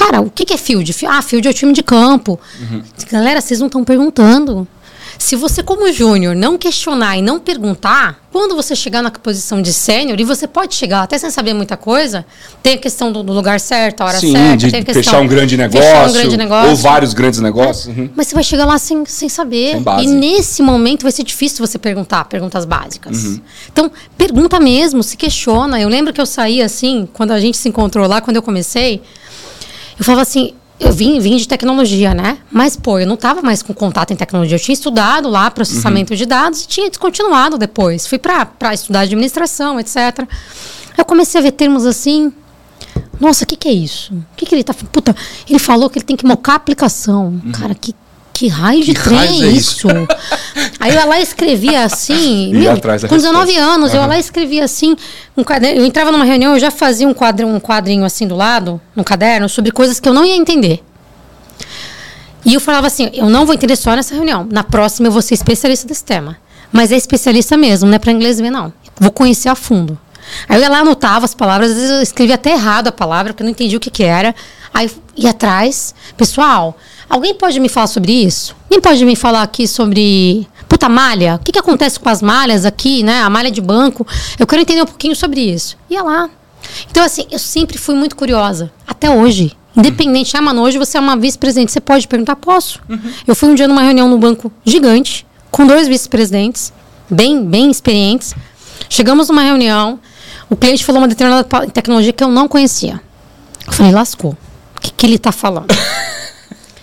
[0.00, 0.94] Cara, o que, é field?
[1.06, 2.40] Ah, field é o time de campo.
[2.58, 2.82] Uhum.
[3.12, 4.66] Galera, vocês não estão perguntando.
[5.18, 9.70] Se você, como júnior, não questionar e não perguntar, quando você chegar na posição de
[9.70, 12.24] sênior, e você pode chegar até sem saber muita coisa,
[12.62, 15.02] tem a questão do, do lugar certo, a hora Sim, certa, de tem a questão
[15.02, 17.94] fechar um grande negócio, um grande negócio ou vários grandes negócios.
[17.94, 18.08] Uhum.
[18.16, 19.76] Mas você vai chegar lá sem, sem saber.
[19.84, 23.22] Sem e nesse momento vai ser difícil você perguntar, perguntas básicas.
[23.22, 23.40] Uhum.
[23.70, 25.78] Então, pergunta mesmo, se questiona.
[25.78, 29.02] Eu lembro que eu saí assim, quando a gente se encontrou lá, quando eu comecei,
[30.00, 32.38] eu falava assim, eu vim, vim de tecnologia, né?
[32.50, 34.56] Mas, pô, eu não estava mais com contato em tecnologia.
[34.56, 36.16] Eu tinha estudado lá processamento uhum.
[36.16, 38.06] de dados e tinha descontinuado depois.
[38.06, 40.26] Fui para estudar administração, etc.
[40.96, 42.32] Eu comecei a ver termos assim.
[43.20, 44.14] Nossa, o que, que é isso?
[44.14, 45.14] O que, que ele tá Puta,
[45.46, 47.38] ele falou que ele tem que mocar a aplicação.
[47.44, 47.52] Uhum.
[47.52, 47.94] Cara, que
[48.40, 49.86] que raio de que trem é isso?
[50.80, 52.72] Aí eu lá escrevia assim, meu,
[53.06, 54.00] com 19 anos, uhum.
[54.00, 54.96] eu lá escrevia assim,
[55.36, 58.34] um caderno, eu entrava numa reunião, eu já fazia um quadrinho, um quadrinho assim do
[58.34, 60.82] lado, no caderno, sobre coisas que eu não ia entender.
[62.42, 65.20] E eu falava assim, eu não vou entender só nessa reunião, na próxima eu vou
[65.20, 66.38] ser especialista desse tema.
[66.72, 68.72] Mas é especialista mesmo, não é para inglês ver não.
[68.98, 69.98] Vou conhecer a fundo.
[70.48, 73.34] Aí eu ia lá, anotava as palavras, às vezes eu escrevia até errado a palavra,
[73.34, 74.34] porque eu não entendi o que, que era.
[74.72, 76.78] Aí ia atrás, pessoal,
[77.10, 78.56] Alguém pode me falar sobre isso?
[78.64, 81.34] Alguém pode me falar aqui sobre Puta, malha.
[81.34, 83.22] O que, que acontece com as malhas aqui, né?
[83.22, 84.06] A malha de banco.
[84.38, 85.76] Eu quero entender um pouquinho sobre isso.
[85.90, 86.30] Ia lá.
[86.88, 88.70] Então, assim, eu sempre fui muito curiosa.
[88.86, 89.56] Até hoje.
[89.76, 92.36] Independente, ah, mano, hoje você é uma vice-presidente, você pode perguntar?
[92.36, 92.80] Posso.
[92.88, 93.00] Uhum.
[93.26, 96.72] Eu fui um dia numa reunião no banco gigante, com dois vice-presidentes,
[97.08, 98.34] bem, bem experientes.
[98.88, 100.00] Chegamos numa reunião,
[100.48, 103.00] o cliente falou uma determinada tecnologia que eu não conhecia.
[103.66, 104.36] Eu falei, lascou.
[104.76, 105.68] O que, que ele está falando?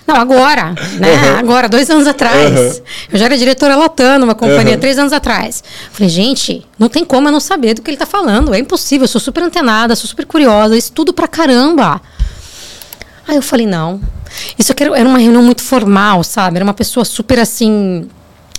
[0.07, 1.31] Não, agora, né?
[1.33, 1.39] Uhum.
[1.39, 2.77] Agora, dois anos atrás.
[2.77, 2.83] Uhum.
[3.11, 4.79] Eu já era diretora latando uma companhia uhum.
[4.79, 5.61] três anos atrás.
[5.91, 8.53] Falei, gente, não tem como eu não saber do que ele está falando.
[8.53, 12.01] É impossível, eu sou super antenada, sou super curiosa, estudo pra caramba.
[13.27, 13.99] Aí eu falei, não.
[14.57, 16.55] Isso aqui era uma reunião muito formal, sabe?
[16.55, 18.07] Era uma pessoa super assim.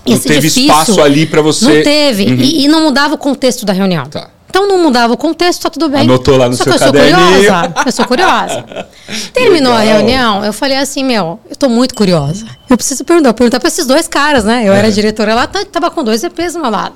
[0.06, 0.64] Não teve difícil.
[0.64, 1.64] espaço ali para você.
[1.64, 2.24] Não teve.
[2.24, 2.34] Uhum.
[2.40, 4.06] E, e, não mudava o contexto da reunião.
[4.06, 4.28] Tá.
[4.48, 6.02] Então não mudava o contexto, tá tudo bem.
[6.02, 7.18] Anotou lá no Só seu que eu caderninho.
[7.18, 7.74] sou curiosa.
[7.86, 8.64] Eu sou curiosa.
[9.32, 9.94] Terminou Legal.
[9.94, 12.46] a reunião, eu falei assim, meu, eu tô muito curiosa.
[12.68, 14.66] Eu preciso perguntar, perguntar para esses dois caras, né?
[14.66, 14.78] Eu é.
[14.78, 16.94] era diretora lá, tava com dois EPs do meu lado.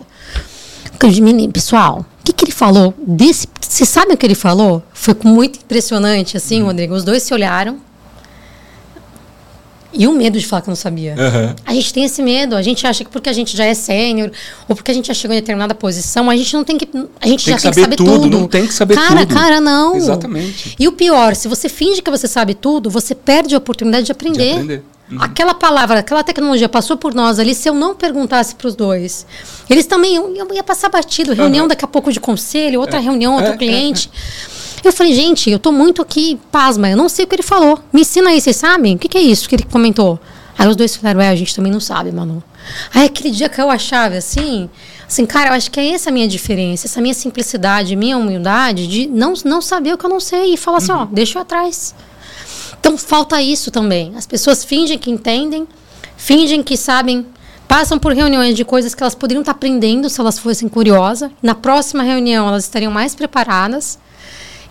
[1.52, 2.94] Pessoal, o que, que ele falou?
[2.98, 4.82] Desse, vocês sabem o que ele falou?
[4.92, 6.66] Foi muito impressionante, assim, hum.
[6.66, 6.94] Rodrigo.
[6.94, 7.78] Os dois se olharam.
[9.92, 11.14] E o medo de falar que não sabia.
[11.14, 11.54] Uhum.
[11.64, 12.56] A gente tem esse medo.
[12.56, 14.30] A gente acha que porque a gente já é sênior,
[14.68, 16.88] ou porque a gente já chegou em determinada posição, a gente não tem que.
[17.20, 18.22] A gente tem já que tem saber que saber tudo.
[18.22, 18.38] tudo.
[18.38, 19.34] Não tem que saber cara, tudo.
[19.34, 19.96] Cara, cara, não.
[19.96, 20.76] Exatamente.
[20.78, 24.12] E o pior, se você finge que você sabe tudo, você perde a oportunidade de
[24.12, 24.44] aprender.
[24.44, 24.82] De aprender.
[25.12, 25.22] Uhum.
[25.22, 29.26] Aquela palavra, aquela tecnologia passou por nós ali, se eu não perguntasse para os dois,
[29.68, 31.34] eles também eu, eu ia passar batido.
[31.34, 31.68] Reunião uhum.
[31.68, 33.02] daqui a pouco de conselho, outra é.
[33.02, 34.10] reunião, outro é, cliente.
[34.12, 34.88] É, é.
[34.88, 37.78] Eu falei, gente, eu tô muito aqui, pasma, eu não sei o que ele falou.
[37.92, 38.96] Me ensina aí, vocês sabem?
[38.96, 40.18] O que, que é isso que ele comentou?
[40.58, 42.42] Aí os dois falaram, é, a gente também não sabe, Manu.
[42.94, 44.68] Aí aquele dia caiu a chave, assim,
[45.06, 48.86] assim, cara, eu acho que é essa a minha diferença, essa minha simplicidade, minha humildade
[48.86, 51.08] de não, não saber o que eu não sei e falar assim, ó, uhum.
[51.12, 51.94] deixa eu atrás.
[52.82, 54.12] Então falta isso também.
[54.16, 55.68] As pessoas fingem que entendem,
[56.16, 57.24] fingem que sabem
[57.68, 61.30] passam por reuniões de coisas que elas poderiam estar aprendendo se elas fossem curiosas.
[61.40, 64.00] Na próxima reunião, elas estariam mais preparadas.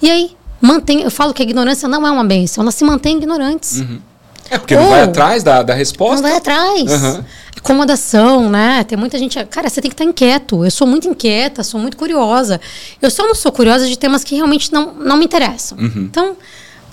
[0.01, 3.17] E aí, mantém, eu falo que a ignorância não é uma benção, elas se mantêm
[3.17, 3.79] ignorantes.
[3.79, 4.01] Uhum.
[4.49, 6.17] É porque Ou, não vai atrás da, da resposta.
[6.17, 6.91] Não vai atrás.
[6.91, 7.23] Uhum.
[7.57, 8.83] Acomodação, né?
[8.83, 9.41] Tem muita gente.
[9.45, 10.65] Cara, você tem que estar inquieto.
[10.65, 12.59] Eu sou muito inquieta, sou muito curiosa.
[13.01, 15.77] Eu só não sou curiosa de temas que realmente não, não me interessam.
[15.77, 16.07] Uhum.
[16.09, 16.35] Então,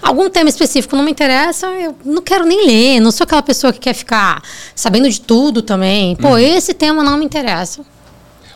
[0.03, 3.01] algum tema específico não me interessa, eu não quero nem ler.
[3.01, 4.43] Não sou aquela pessoa que quer ficar
[4.75, 6.17] sabendo de tudo também.
[6.17, 6.39] Pô, uhum.
[6.39, 7.83] esse tema não me interessa.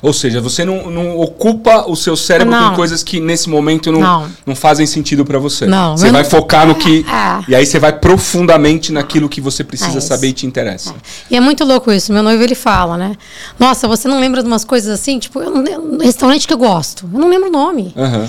[0.02, 2.70] Ou seja, você não, não ocupa o seu cérebro não.
[2.70, 4.31] com coisas que nesse momento não, não.
[4.44, 5.64] não fazem sentido para você.
[5.64, 7.07] Não, você vai focar no que.
[7.09, 7.44] É.
[7.46, 10.90] E aí você vai profundamente naquilo que você precisa é saber e te interessa.
[10.90, 10.94] É.
[11.31, 12.12] E é muito louco isso.
[12.12, 13.16] Meu noivo ele fala, né?
[13.61, 15.20] Nossa, você não lembra de umas coisas assim?
[15.20, 17.09] Tipo, eu não, restaurante que eu gosto.
[17.12, 17.94] Eu não lembro o nome.
[17.94, 18.28] Uhum.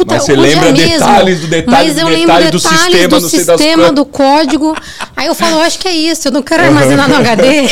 [0.00, 3.28] Puta, mas você lembra detalhes do detalhe mas eu do detalhe lembro do sistema, do
[3.28, 4.74] sistema, do código.
[5.14, 7.68] Aí eu falo, acho que é isso, eu não quero armazenar no HD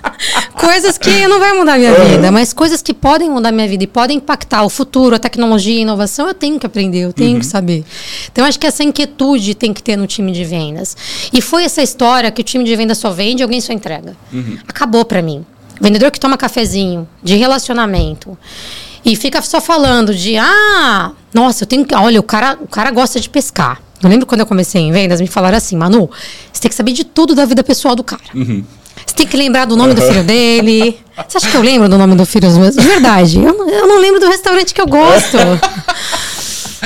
[0.58, 2.08] coisas que não vai mudar minha uhum.
[2.08, 5.76] vida, mas coisas que podem mudar minha vida e podem impactar o futuro, a tecnologia,
[5.76, 7.40] a inovação, eu tenho que aprender, eu tenho uhum.
[7.40, 7.84] que saber.
[8.32, 10.96] Então acho que essa inquietude tem que ter no time de vendas.
[11.30, 14.16] E foi essa história que o time de vendas só vende, alguém só entrega.
[14.32, 14.56] Uhum.
[14.66, 15.44] Acabou para mim.
[15.78, 18.38] Vendedor que toma cafezinho, de relacionamento
[19.06, 21.94] e fica só falando de, ah, nossa, eu tenho que.
[21.94, 23.80] Olha, o cara, o cara gosta de pescar.
[24.02, 26.10] Eu lembro quando eu comecei em vendas, me falaram assim, Manu,
[26.52, 28.22] você tem que saber de tudo da vida pessoal do cara.
[28.34, 28.64] Uhum.
[29.06, 29.94] Você tem que lembrar do nome uhum.
[29.94, 30.98] do filho dele.
[31.28, 32.48] Você acha que eu lembro do nome do filho?
[32.50, 35.38] De verdade, eu, eu não lembro do restaurante que eu gosto.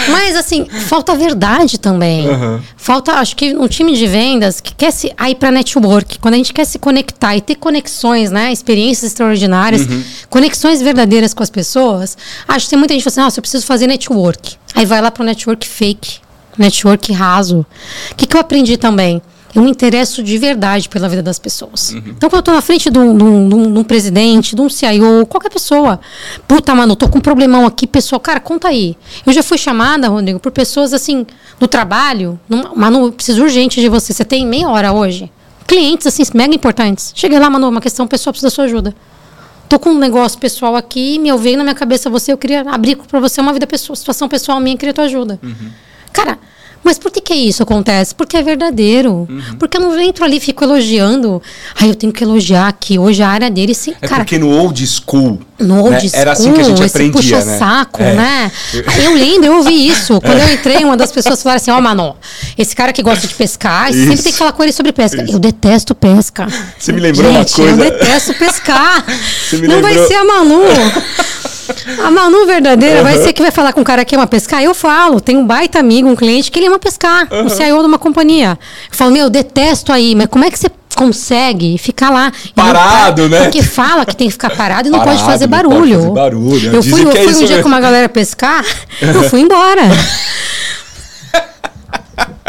[0.08, 2.28] Mas, assim, falta verdade também.
[2.28, 2.60] Uhum.
[2.76, 5.12] Falta, acho que um time de vendas que quer se.
[5.16, 8.52] Aí para network, quando a gente quer se conectar e ter conexões, né?
[8.52, 10.02] Experiências extraordinárias, uhum.
[10.28, 12.16] conexões verdadeiras com as pessoas.
[12.46, 14.56] Acho que tem muita gente que fala assim: nossa, eu preciso fazer network.
[14.74, 16.18] Aí vai lá para o network fake,
[16.56, 17.66] network raso.
[18.10, 19.20] O que, que eu aprendi também?
[19.54, 21.90] Eu me interesso de verdade pela vida das pessoas.
[21.90, 22.02] Uhum.
[22.06, 24.68] Então, quando eu estou na frente de um, de, um, de um, presidente, de um
[24.68, 26.00] CIO, qualquer pessoa,
[26.46, 28.96] puta, mano, tô com um problemão aqui, pessoal, cara, conta aí.
[29.26, 31.26] Eu já fui chamada, Rodrigo, por pessoas assim,
[31.58, 32.38] no trabalho,
[32.76, 34.12] mano, preciso urgente de você.
[34.12, 35.30] Você tem meia hora hoje?
[35.66, 37.12] Clientes, assim, mega importantes.
[37.14, 38.94] Cheguei lá, mano, uma questão pessoal, precisa da sua ajuda.
[39.68, 42.96] Tô com um negócio pessoal aqui, me veio na minha cabeça você, eu queria abrir
[42.96, 45.38] para você uma vida pessoal, situação pessoal minha, queria tua ajuda.
[45.42, 45.70] Uhum.
[46.12, 46.38] Cara,
[46.82, 48.14] mas por que, que isso acontece?
[48.14, 49.26] Porque é verdadeiro.
[49.28, 49.56] Uhum.
[49.58, 51.42] Porque eu não entro ali e fico elogiando.
[51.78, 53.90] Aí eu tenho que elogiar que hoje a área dele se.
[54.00, 55.38] É cara, porque no old school.
[55.58, 56.00] No old né?
[56.00, 56.20] school.
[56.20, 57.12] Era assim que a gente aprendia.
[57.12, 57.58] Puxa né?
[57.58, 58.14] saco, é.
[58.14, 58.52] né?
[59.04, 60.20] Eu lembro, eu ouvi isso.
[60.20, 62.16] Quando eu entrei, uma das pessoas falaram assim: Ó, oh, Mano,
[62.56, 65.22] esse cara que gosta de pescar, você sempre tem que falar com ele sobre pesca.
[65.22, 65.32] Isso.
[65.32, 66.46] Eu detesto pesca.
[66.78, 67.84] Você me lembrou gente, uma coisa.
[67.84, 69.04] Eu detesto pescar.
[69.52, 69.82] não lembrou...
[69.82, 70.62] vai ser a Manu.
[72.04, 73.04] A Manu verdadeira uhum.
[73.04, 74.62] vai ser que vai falar com um cara que ama pescar.
[74.62, 77.46] Eu falo, tem um baita amigo, um cliente que ele ama pescar, uhum.
[77.46, 78.58] um CIO de uma companhia.
[78.90, 82.30] Eu falo, meu, eu detesto aí, mas como é que você consegue ficar lá.
[82.54, 83.42] Parado, né?
[83.42, 85.74] Porque fala que tem que ficar parado e não parado, pode fazer barulho.
[85.78, 86.74] Pode fazer barulho.
[86.74, 87.62] Eu fui, eu é fui um dia mesmo.
[87.62, 88.64] com uma galera pescar,
[89.00, 89.82] eu fui embora.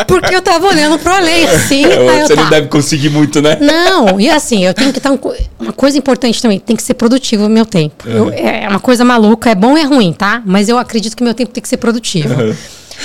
[0.08, 1.86] Porque eu tava olhando pro além, assim.
[1.86, 3.58] É, você não deve conseguir muito, né?
[3.62, 5.12] Não, e assim, eu tenho que estar.
[5.12, 5.20] Um,
[5.60, 8.08] uma coisa importante também, tem que ser produtivo o meu tempo.
[8.08, 8.30] Uhum.
[8.30, 10.42] Eu, é uma coisa maluca, é bom e é ruim, tá?
[10.46, 12.34] Mas eu acredito que meu tempo tem que ser produtivo.
[12.34, 12.56] Uhum.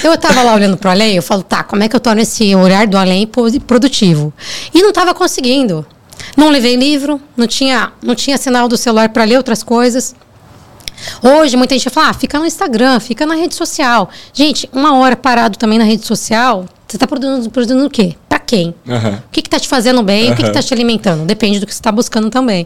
[0.03, 2.55] Eu tava lá olhando pro além, eu falo, tá, como é que eu torno esse
[2.55, 3.27] olhar do além
[3.66, 4.33] produtivo?
[4.75, 5.87] E não tava conseguindo.
[6.37, 10.14] Não levei livro, não tinha, não tinha sinal do celular para ler outras coisas.
[11.23, 14.09] Hoje, muita gente fala, ah, fica no Instagram, fica na rede social.
[14.33, 18.15] Gente, uma hora parado também na rede social, você está produzindo, produzindo o quê?
[18.29, 18.73] Para quem?
[18.87, 19.15] Uhum.
[19.15, 20.27] O que está te fazendo bem?
[20.27, 20.33] Uhum.
[20.33, 21.25] O que está te alimentando?
[21.25, 22.65] Depende do que você está buscando também.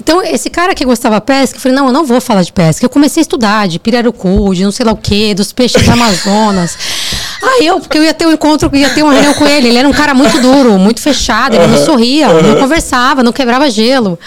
[0.00, 2.52] Então, esse cara que gostava de pesca, eu falei, não, eu não vou falar de
[2.52, 2.84] pesca.
[2.84, 5.90] Eu comecei a estudar de pirarucu, de não sei lá o quê, dos peixes do
[5.90, 6.78] Amazonas.
[7.48, 9.68] Aí eu, porque eu ia ter um encontro, ia ter uma reunião com ele.
[9.68, 13.70] Ele era um cara muito duro, muito fechado, ele não sorria, não conversava, não quebrava
[13.70, 14.18] gelo.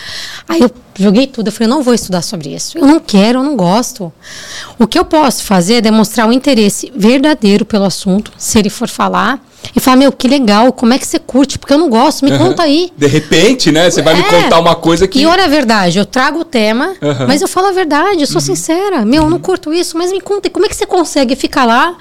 [0.47, 1.47] Aí eu joguei tudo.
[1.47, 2.77] Eu falei, não vou estudar sobre isso.
[2.77, 4.11] Eu não quero, eu não gosto.
[4.77, 8.87] O que eu posso fazer é demonstrar um interesse verdadeiro pelo assunto, se ele for
[8.87, 9.39] falar.
[9.75, 11.59] E falar, meu, que legal, como é que você curte?
[11.59, 12.37] Porque eu não gosto, me uhum.
[12.39, 12.91] conta aí.
[12.97, 13.89] De repente, né?
[13.89, 14.17] Você vai é.
[14.17, 15.21] me contar uma coisa que.
[15.21, 17.27] E olha a verdade, eu trago o tema, uhum.
[17.27, 18.41] mas eu falo a verdade, eu sou uhum.
[18.41, 19.05] sincera.
[19.05, 21.95] Meu, eu não curto isso, mas me conta, como é que você consegue ficar lá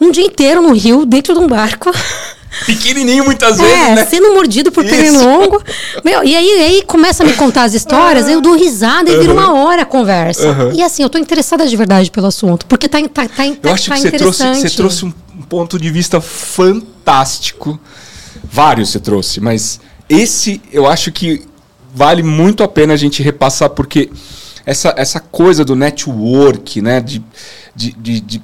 [0.00, 1.90] um dia inteiro no rio, dentro de um barco?
[2.64, 4.06] Pequenininho muitas vezes, é, né?
[4.06, 5.62] sendo mordido por pernilongo.
[6.02, 9.20] Meu, e aí, aí começa a me contar as histórias, eu dou risada e uhum.
[9.20, 10.48] vira uma hora a conversa.
[10.48, 10.72] Uhum.
[10.72, 13.90] E assim, eu tô interessada de verdade pelo assunto, porque tá, tá, tá, eu acho
[13.90, 15.12] tá que você trouxe, você trouxe um
[15.48, 17.78] ponto de vista fantástico.
[18.42, 21.42] Vários você trouxe, mas esse eu acho que
[21.94, 24.10] vale muito a pena a gente repassar, porque
[24.64, 27.00] essa, essa coisa do network, né?
[27.00, 27.22] De,
[27.74, 28.42] de, de, de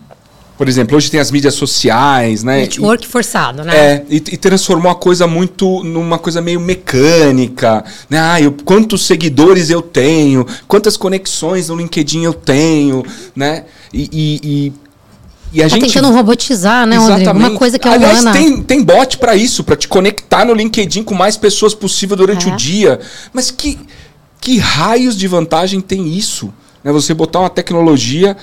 [0.63, 2.61] por exemplo, hoje tem as mídias sociais, né?
[2.61, 3.77] Network e, forçado, né?
[3.77, 8.21] É, e, e, transformou a coisa muito numa coisa meio mecânica, né?
[8.21, 13.03] Ah, eu, quantos seguidores eu tenho, quantas conexões no LinkedIn eu tenho,
[13.35, 13.65] né?
[13.93, 14.73] E, e,
[15.53, 17.27] e, a tá gente tentando robotizar, né, Exatamente.
[17.27, 17.51] Rodrigo?
[17.51, 18.33] Uma coisa que é Aliás, humana.
[18.33, 22.49] tem, tem bot para isso, para te conectar no LinkedIn com mais pessoas possível durante
[22.49, 22.53] é.
[22.53, 23.01] o dia.
[23.33, 23.81] Mas que,
[24.41, 26.55] que raios de vantagem tem isso?
[26.85, 26.93] Né?
[26.93, 28.37] Você botar uma tecnologia,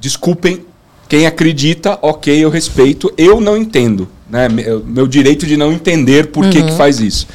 [0.00, 0.69] desculpem
[1.10, 3.12] quem acredita, ok, eu respeito.
[3.18, 4.08] Eu não entendo.
[4.28, 4.48] Né?
[4.48, 6.50] Meu, meu direito de não entender por uhum.
[6.50, 7.26] que, que faz isso.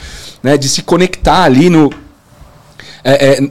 [0.42, 0.58] Né?
[0.58, 1.92] De se conectar ali no.
[3.04, 3.50] É, é,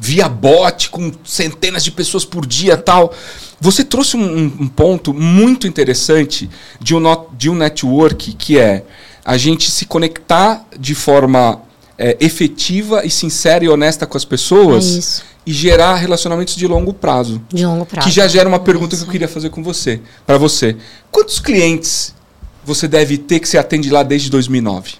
[0.00, 3.14] via bot, com centenas de pessoas por dia tal.
[3.60, 8.82] Você trouxe um, um ponto muito interessante de um, not, de um network que é
[9.24, 11.62] a gente se conectar de forma
[11.96, 16.92] é, efetiva e sincera e honesta com as pessoas é e gerar relacionamentos de longo
[16.92, 17.42] prazo.
[17.48, 18.06] De longo prazo.
[18.06, 19.04] Que já gera uma pergunta Isso.
[19.04, 20.76] que eu queria fazer com você, para você.
[21.10, 22.14] Quantos clientes
[22.64, 24.94] você deve ter que você atende lá desde 2009?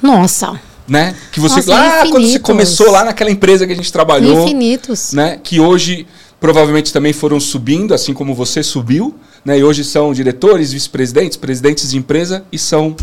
[0.00, 0.60] Nossa.
[0.86, 1.14] Né?
[1.32, 2.10] Que você Nossa, lá infinitos.
[2.10, 5.12] quando você começou lá naquela empresa que a gente trabalhou, infinitos.
[5.12, 5.38] né?
[5.42, 6.06] Que hoje
[6.40, 9.58] provavelmente também foram subindo, assim como você subiu, né?
[9.58, 12.96] E hoje são diretores, vice-presidentes, presidentes de empresa e são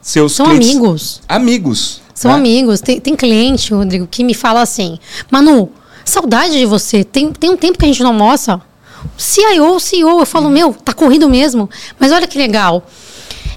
[0.00, 0.70] seus são clientes.
[0.70, 1.20] amigos.
[1.28, 2.00] Amigos.
[2.14, 2.36] São né?
[2.38, 2.80] amigos.
[2.80, 4.98] Tem, tem cliente, Rodrigo, que me fala assim:
[5.30, 5.70] Manu,
[6.08, 7.04] saudade de você.
[7.04, 8.60] Tem, tem um tempo que a gente não almoça.
[9.16, 11.68] CIO, CEO, eu falo, meu, tá corrido mesmo.
[11.98, 12.84] Mas olha que legal.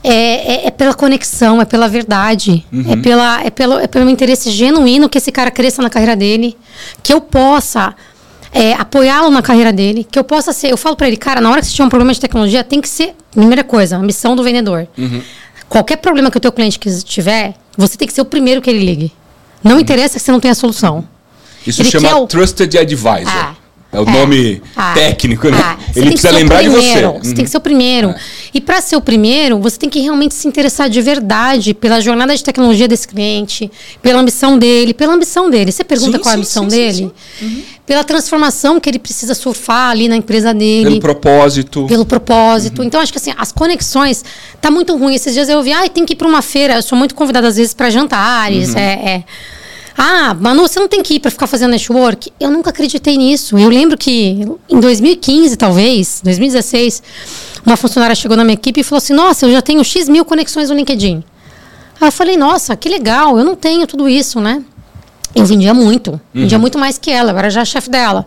[0.03, 2.85] É, é, é, pela conexão, é pela verdade, uhum.
[2.91, 6.57] é, pela, é, pelo, é pelo interesse genuíno que esse cara cresça na carreira dele,
[7.03, 7.93] que eu possa
[8.51, 10.71] é, apoiá-lo na carreira dele, que eu possa ser.
[10.71, 12.81] Eu falo para ele, cara, na hora que você tiver um problema de tecnologia, tem
[12.81, 14.87] que ser, primeira coisa, a missão do vendedor.
[14.97, 15.21] Uhum.
[15.69, 18.83] Qualquer problema que o teu cliente tiver, você tem que ser o primeiro que ele
[18.83, 19.11] ligue.
[19.63, 19.79] Não uhum.
[19.79, 21.07] interessa que você não tenha solução.
[21.65, 22.27] Isso Ele chama o...
[22.27, 23.27] Trusted Advisor.
[23.27, 23.55] Ah.
[23.93, 25.57] É o é, nome ah, técnico, né?
[25.61, 27.01] Ah, Ele precisa lembrar de você.
[27.01, 27.33] Você uhum.
[27.35, 28.09] tem que ser o primeiro.
[28.11, 28.15] É.
[28.53, 32.35] E para ser o primeiro, você tem que realmente se interessar de verdade pela jornada
[32.35, 33.69] de tecnologia desse cliente,
[34.01, 35.73] pela ambição dele, pela ambição dele.
[35.73, 37.11] Você pergunta sim, qual é a ambição sim, dele?
[37.37, 37.63] Sim, uhum.
[37.85, 40.85] Pela transformação que ele precisa surfar ali na empresa dele.
[40.85, 41.85] Pelo propósito.
[41.85, 42.79] Pelo propósito.
[42.79, 42.87] Uhum.
[42.87, 44.23] Então, acho que assim, as conexões
[44.61, 45.15] tá muito ruim.
[45.15, 46.75] Esses dias eu ouvi, ah, tem que ir para uma feira.
[46.75, 48.69] Eu sou muito convidada às vezes para jantares.
[48.69, 48.79] Uhum.
[48.79, 49.23] é, é
[49.97, 52.31] ah, Manu, você não tem que ir para ficar fazendo network.
[52.39, 53.57] Eu nunca acreditei nisso.
[53.57, 57.03] Eu lembro que em 2015, talvez, 2016,
[57.65, 60.25] uma funcionária chegou na minha equipe e falou assim: Nossa, eu já tenho X mil
[60.25, 61.23] conexões no LinkedIn.
[61.99, 64.63] Aí eu falei: Nossa, que legal, eu não tenho tudo isso, né?
[65.33, 66.19] Eu vendia muito, uhum.
[66.33, 68.25] vendia muito mais que ela, eu era já chefe dela.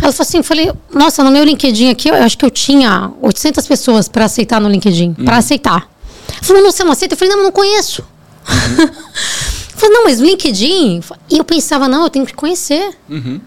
[0.00, 3.66] Ela falou assim, falei, nossa, no meu LinkedIn aqui, eu acho que eu tinha 800
[3.66, 5.24] pessoas para aceitar no LinkedIn, uhum.
[5.24, 5.88] para aceitar.
[6.28, 7.14] Ela falou, não, você não aceita?
[7.14, 8.02] Eu falei, não, eu não conheço.
[8.48, 8.88] Uhum.
[9.78, 11.00] falei, não, mas o LinkedIn.
[11.30, 12.90] E eu pensava, não, eu tenho que conhecer.
[13.08, 13.40] Uhum.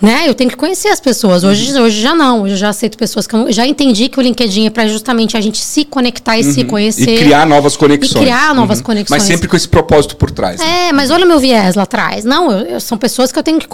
[0.00, 0.24] né?
[0.26, 1.44] Eu tenho que conhecer as pessoas.
[1.44, 1.82] Hoje, uhum.
[1.82, 2.46] hoje já não.
[2.46, 5.40] Eu já aceito pessoas que eu já entendi que o LinkedIn é para justamente a
[5.40, 6.52] gente se conectar e uhum.
[6.52, 7.14] se conhecer.
[7.14, 8.22] E criar novas conexões.
[8.22, 8.84] E criar novas uhum.
[8.84, 9.20] conexões.
[9.20, 10.60] Mas sempre com esse propósito por trás.
[10.60, 10.88] Né?
[10.88, 12.24] É, mas olha o meu viés lá atrás.
[12.24, 13.68] Não, eu, eu, são pessoas que eu tenho que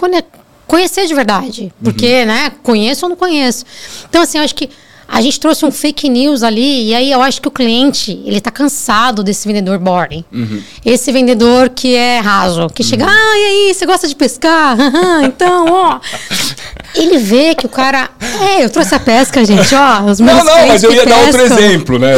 [0.67, 1.73] conhecer de verdade.
[1.81, 2.25] Porque, uhum.
[2.27, 3.65] né, conheço ou não conheço.
[4.09, 4.69] Então, assim, eu acho que
[5.07, 8.41] a gente trouxe um fake news ali, e aí eu acho que o cliente, ele
[8.41, 10.25] tá cansado desse vendedor boring.
[10.31, 10.61] Uhum.
[10.85, 12.89] Esse vendedor que é raso, que uhum.
[12.89, 14.77] chega, ah, e aí, você gosta de pescar?
[15.23, 15.99] então, ó.
[16.95, 18.09] Ele vê que o cara.
[18.41, 20.03] É, eu trouxe a pesca, gente, ó.
[20.03, 22.13] Os meus não, não, mas eu ia dar outro exemplo, né?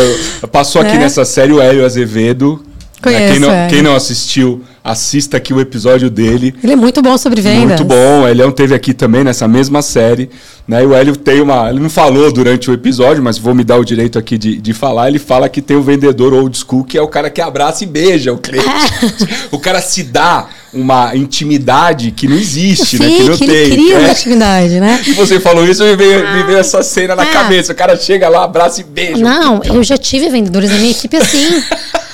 [0.51, 0.99] Passou aqui é.
[0.99, 2.63] nessa série o Hélio Azevedo.
[3.01, 3.67] Conheço, quem, não, é.
[3.69, 6.55] quem não assistiu, assista aqui o episódio dele.
[6.63, 7.79] Ele é muito bom sobre vendas.
[7.79, 8.21] Muito bom.
[8.23, 10.29] O Elião teve aqui também nessa mesma série.
[10.67, 10.83] Né?
[10.83, 11.69] E o Hélio tem uma.
[11.69, 14.73] Ele não falou durante o episódio, mas vou me dar o direito aqui de, de
[14.73, 15.07] falar.
[15.07, 17.83] Ele fala que tem o um vendedor old school, que é o cara que abraça
[17.83, 18.67] e beija o cliente.
[19.51, 23.17] o cara se dá uma intimidade que não existe, Sim, né?
[23.17, 23.55] Que não que tem.
[23.55, 23.99] Ele cria é.
[23.99, 25.01] uma intimidade, né?
[25.07, 27.27] E você falou isso e me veio, me veio essa cena na ah.
[27.27, 27.73] cabeça.
[27.73, 29.17] O cara chega lá, abraça e beija.
[29.17, 31.63] Não, eu já tive vendedores na minha equipe assim.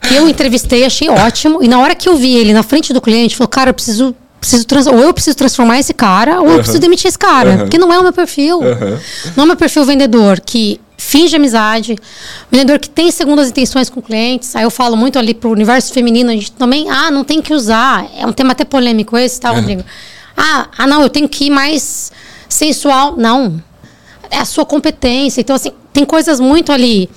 [0.00, 1.62] que eu entrevistei, achei ótimo.
[1.62, 4.14] E na hora que eu vi ele na frente do cliente, falou, cara, eu preciso.
[4.40, 4.86] Preciso trans...
[4.86, 7.58] Ou eu preciso transformar esse cara, ou eu preciso demitir esse cara.
[7.58, 8.60] Porque não é o meu perfil.
[9.36, 11.96] Não é o meu perfil vendedor que finge amizade,
[12.50, 14.56] vendedor que tem segundas intenções com clientes.
[14.56, 17.52] Aí eu falo muito ali pro universo feminino, a gente também, ah, não tem que
[17.52, 18.06] usar.
[18.16, 19.84] É um tema até polêmico esse, tá, Rodrigo?
[20.34, 22.10] Ah, ah, não, eu tenho que ir mais
[22.48, 23.16] sensual.
[23.18, 23.62] Não.
[24.30, 25.42] É a sua competência.
[25.42, 27.10] Então, assim, tem coisas muito ali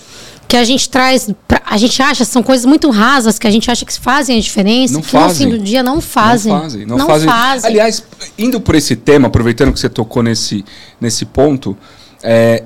[0.53, 3.71] que a gente traz, pra, a gente acha, são coisas muito rasas que a gente
[3.71, 5.47] acha que fazem a diferença, não que fazem.
[5.47, 6.53] no fim do dia não fazem.
[6.53, 6.85] Não fazem.
[6.85, 7.27] Não, não fazem.
[7.27, 7.71] fazem.
[7.71, 8.03] Aliás,
[8.37, 10.63] indo por esse tema, aproveitando que você tocou nesse,
[11.01, 11.75] nesse ponto,
[12.21, 12.65] é,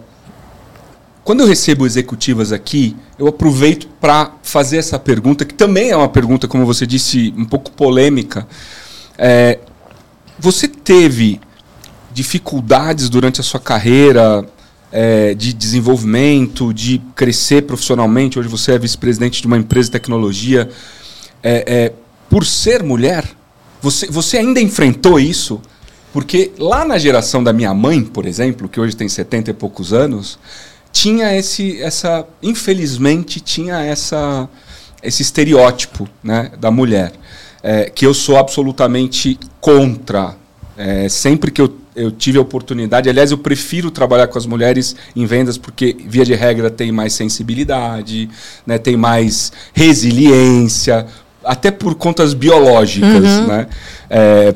[1.24, 6.10] quando eu recebo executivas aqui, eu aproveito para fazer essa pergunta, que também é uma
[6.10, 8.46] pergunta, como você disse, um pouco polêmica.
[9.18, 9.60] É,
[10.38, 11.40] você teve
[12.12, 14.46] dificuldades durante a sua carreira
[14.92, 18.40] é, de desenvolvimento, de crescer profissionalmente.
[18.40, 20.70] Hoje você é vice-presidente de uma empresa de tecnologia.
[21.44, 21.94] É, é,
[22.30, 23.26] por ser mulher,
[23.82, 25.62] você, você ainda enfrentou isso?
[26.14, 29.94] Porque lá na geração da minha mãe, por exemplo, que hoje tem 70 e poucos
[29.94, 30.40] anos,
[30.92, 34.50] tinha esse, essa, infelizmente, tinha essa,
[35.04, 37.14] esse estereótipo né, da mulher,
[37.62, 40.36] é, que eu sou absolutamente contra.
[40.76, 43.10] É, sempre que eu eu tive a oportunidade.
[43.10, 47.14] Aliás, eu prefiro trabalhar com as mulheres em vendas porque, via de regra, tem mais
[47.14, 48.30] sensibilidade,
[48.66, 51.08] né, tem mais resiliência,
[51.44, 53.48] até por contas biológicas, uhum.
[53.48, 53.68] né?
[54.10, 54.54] É,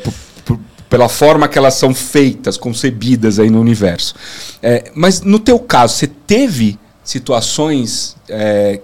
[0.90, 4.14] pela forma que elas são feitas, concebidas aí no universo.
[4.62, 8.82] É, mas no teu caso, você teve situações é,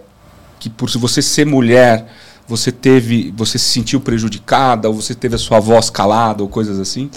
[0.57, 2.07] que, por você ser mulher,
[2.47, 6.79] você teve, você se sentiu prejudicada, ou você teve a sua voz calada, ou coisas
[6.79, 7.09] assim?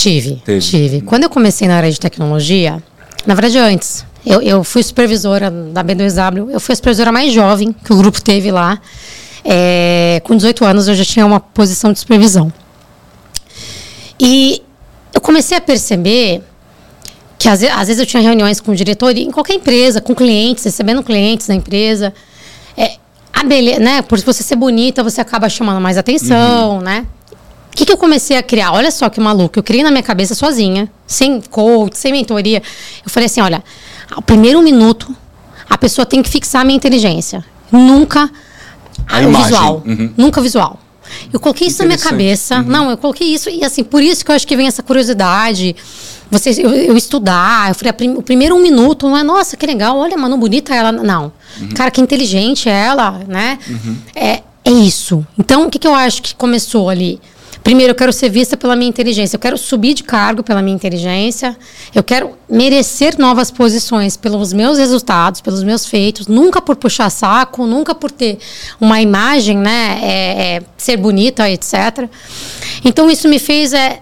[0.00, 0.60] Tive, Teve.
[0.60, 1.00] tive.
[1.02, 2.82] Quando eu comecei na área de tecnologia,
[3.26, 7.70] na verdade antes, eu, eu fui supervisora da B2W, eu fui a supervisora mais jovem
[7.72, 8.80] que o grupo teve lá.
[9.44, 12.50] É, com 18 anos eu já tinha uma posição de supervisão.
[14.18, 14.62] E
[15.14, 16.42] eu comecei a perceber
[17.38, 20.14] que às vezes, às vezes eu tinha reuniões com o diretor em qualquer empresa, com
[20.14, 22.12] clientes, recebendo clientes na empresa.
[22.74, 22.96] É,
[23.32, 24.02] a beleza, né?
[24.02, 26.80] Por você ser bonita, você acaba chamando mais atenção, uhum.
[26.80, 27.06] né?
[27.72, 28.72] O que, que eu comecei a criar?
[28.72, 29.58] Olha só que maluco.
[29.58, 32.62] Eu criei na minha cabeça sozinha, sem coach, sem mentoria.
[33.04, 33.62] Eu falei assim: olha,
[34.10, 35.14] ao primeiro minuto,
[35.68, 37.44] a pessoa tem que fixar a minha inteligência.
[37.70, 38.30] Nunca
[39.06, 39.82] a o visual.
[39.86, 40.12] Uhum.
[40.16, 40.78] Nunca visual.
[41.32, 42.58] Eu coloquei isso na minha cabeça.
[42.58, 42.64] Uhum.
[42.64, 43.48] Não, eu coloquei isso.
[43.48, 45.74] E assim, por isso que eu acho que vem essa curiosidade.
[46.30, 47.68] Você, eu, eu estudar.
[47.68, 50.74] Eu falei, prim, o primeiro um minuto não é, nossa, que legal, olha, mano, bonita
[50.74, 50.92] ela.
[50.92, 51.32] Não.
[51.60, 51.68] Uhum.
[51.70, 53.58] Cara, que inteligente ela, né?
[53.68, 53.96] Uhum.
[54.14, 55.26] É, é isso.
[55.38, 57.20] Então, o que, que eu acho que começou ali?
[57.62, 59.36] Primeiro, eu quero ser vista pela minha inteligência.
[59.36, 61.56] Eu quero subir de cargo pela minha inteligência.
[61.94, 66.26] Eu quero merecer novas posições pelos meus resultados, pelos meus feitos.
[66.26, 68.38] Nunca por puxar saco, nunca por ter
[68.80, 70.00] uma imagem, né?
[70.02, 72.08] É, é, ser bonita, etc.
[72.84, 74.00] Então, isso me fez é,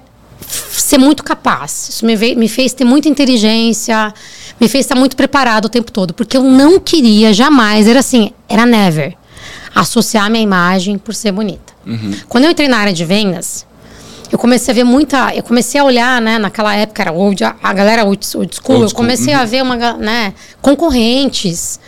[0.49, 1.89] ser muito capaz.
[1.91, 4.15] Isso me, veio, me fez ter muita inteligência,
[4.61, 6.15] me fez estar muito preparado o tempo todo.
[6.15, 9.17] Porque eu não queria jamais, era assim, era never,
[9.75, 11.68] associar minha imagem por ser bonita.
[11.89, 12.15] Uhum.
[12.29, 13.67] Quando eu entrei na área de vendas,
[14.31, 15.35] eu comecei a ver muita.
[15.35, 16.39] Eu comecei a olhar, né?
[16.39, 18.77] Naquela época era old, a galera old, old school.
[18.77, 19.41] Old eu comecei uhum.
[19.41, 21.81] a ver uma, né, concorrentes.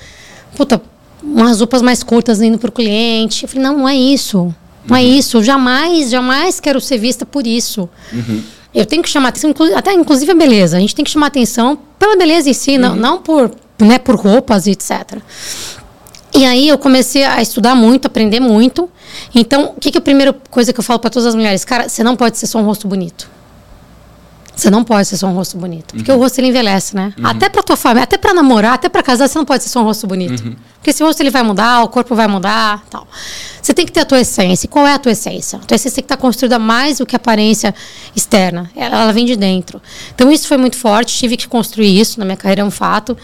[0.56, 0.80] Puta,
[1.22, 3.44] umas roupas mais curtas indo para o cliente.
[3.44, 4.54] Eu falei, não, não é isso.
[4.86, 5.06] Não é uhum.
[5.06, 5.36] é isso.
[5.36, 7.88] Eu jamais, jamais quero ser vista por isso.
[8.12, 8.42] Uhum.
[8.74, 10.76] Eu tenho que chamar atenção, até inclusive a beleza.
[10.76, 12.96] A gente tem que chamar atenção pela beleza em si, não, uhum.
[12.96, 15.18] não por, né, por roupas e etc.
[16.34, 18.88] E aí eu comecei a estudar muito, aprender muito.
[19.34, 21.64] Então, o que, que é a primeira coisa que eu falo para todas as mulheres?
[21.64, 23.28] Cara, você não pode ser só um rosto bonito.
[24.60, 25.94] Você não pode ser só um rosto bonito.
[25.94, 26.18] Porque uhum.
[26.18, 27.14] o rosto ele envelhece, né?
[27.18, 27.26] Uhum.
[27.26, 29.80] Até pra tua família, até pra namorar, até pra casar, você não pode ser só
[29.80, 30.44] um rosto bonito.
[30.44, 30.54] Uhum.
[30.74, 33.08] Porque esse rosto ele vai mudar, o corpo vai mudar tal.
[33.62, 34.66] Você tem que ter a tua essência.
[34.66, 35.58] E qual é a tua essência?
[35.58, 37.74] A tua essência tem que estar construída mais do que a aparência
[38.14, 38.70] externa.
[38.76, 39.80] Ela, ela vem de dentro.
[40.14, 43.16] Então isso foi muito forte, tive que construir isso na minha carreira, é um fato.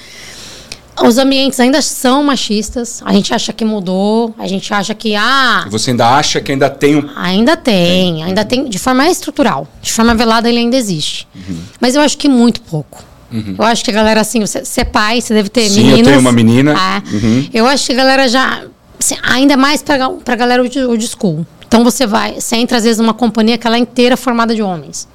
[1.04, 3.02] Os ambientes ainda são machistas.
[3.04, 4.34] A gente acha que mudou.
[4.38, 5.66] A gente acha que ah.
[5.70, 7.08] Você ainda acha que ainda tem um.
[7.16, 8.24] Ainda tem, tem.
[8.24, 8.68] ainda tem.
[8.68, 9.68] De forma estrutural.
[9.82, 11.28] De forma velada ele ainda existe.
[11.34, 11.58] Uhum.
[11.80, 13.04] Mas eu acho que muito pouco.
[13.30, 13.56] Uhum.
[13.58, 15.98] Eu acho que a galera, assim, você, você é pai, você deve ter Sim, meninas.
[15.98, 16.72] eu tenho uma menina.
[16.72, 17.48] É, uhum.
[17.52, 18.62] Eu acho que a galera já.
[18.98, 21.46] Assim, ainda mais pra, pra galera o de school.
[21.66, 24.62] Então você vai, você entra às vezes numa companhia que ela é inteira formada de
[24.62, 25.06] homens.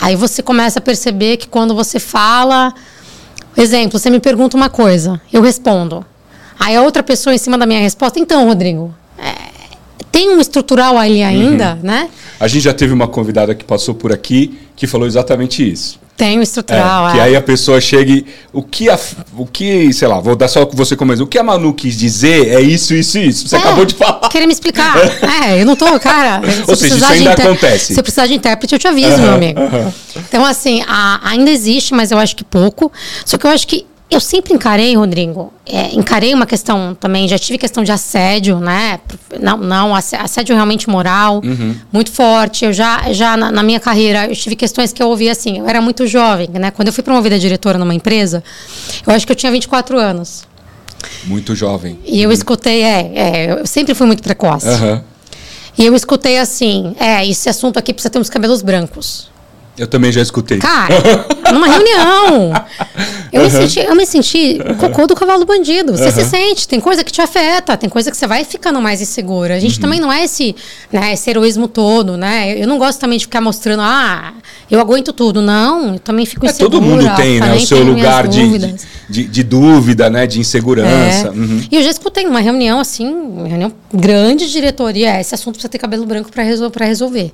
[0.00, 2.72] Aí você começa a perceber que quando você fala
[3.56, 6.04] Exemplo, você me pergunta uma coisa, eu respondo.
[6.58, 9.50] Aí a outra pessoa em cima da minha resposta, então, Rodrigo, é,
[10.12, 11.80] tem um estrutural ali ainda, uhum.
[11.82, 12.08] né?
[12.38, 16.00] A gente já teve uma convidada que passou por aqui que falou exatamente isso.
[16.20, 17.14] Tem o estrutural, é, é.
[17.14, 18.22] Que aí a pessoa chega
[18.52, 18.98] o que, a,
[19.38, 21.26] o que, sei lá, vou dar só você como exemplo.
[21.26, 23.48] O que a Manu quis dizer é isso, isso, isso.
[23.48, 24.28] Você é, acabou de falar.
[24.28, 24.98] Querer me explicar.
[25.46, 26.42] é, eu não tô, cara.
[26.68, 27.94] Ou seja, isso ainda acontece.
[27.94, 29.60] Se precisar de intérprete, eu te aviso, meu amigo.
[30.30, 32.92] Então, assim, a, ainda existe, mas eu acho que pouco.
[33.26, 37.36] Só que eu acho que eu sempre encarei, Rodrigo, é, encarei uma questão também, já
[37.36, 39.00] tive questão de assédio, né?
[39.40, 41.74] Não, não assédio realmente moral, uhum.
[41.92, 42.64] muito forte.
[42.64, 45.68] Eu já, já na, na, minha carreira, eu tive questões que eu ouvi assim, eu
[45.68, 46.70] era muito jovem, né?
[46.70, 48.42] Quando eu fui promovida diretora numa empresa,
[49.04, 50.44] eu acho que eu tinha 24 anos.
[51.24, 51.98] Muito jovem.
[52.04, 54.68] E eu escutei, é, é eu sempre fui muito precoce.
[54.68, 55.02] Uhum.
[55.76, 59.30] E eu escutei assim, é, esse assunto aqui precisa ter uns cabelos brancos.
[59.80, 60.58] Eu também já escutei.
[60.58, 60.94] Cara,
[61.50, 62.52] numa reunião.
[63.32, 63.46] Eu, uhum.
[63.46, 65.96] me senti, eu me senti o cocô do cavalo bandido.
[65.96, 66.10] Você uhum.
[66.10, 69.56] se sente, tem coisa que te afeta, tem coisa que você vai ficando mais insegura.
[69.56, 69.80] A gente uhum.
[69.80, 70.54] também não é esse,
[70.92, 72.62] né, esse heroísmo todo, né?
[72.62, 74.34] Eu não gosto também de ficar mostrando, ah,
[74.70, 75.40] eu aguento tudo.
[75.40, 76.70] Não, eu também fico é, insegura.
[76.72, 77.54] Todo mundo tem, né?
[77.54, 78.74] O seu lugar de,
[79.08, 80.26] de, de, dúvida, né?
[80.26, 81.28] De insegurança.
[81.28, 81.30] É.
[81.30, 81.62] Uhum.
[81.70, 85.70] E eu já escutei numa reunião, assim, uma reunião grande de diretoria, esse assunto precisa
[85.70, 87.32] ter cabelo branco para resol resolver.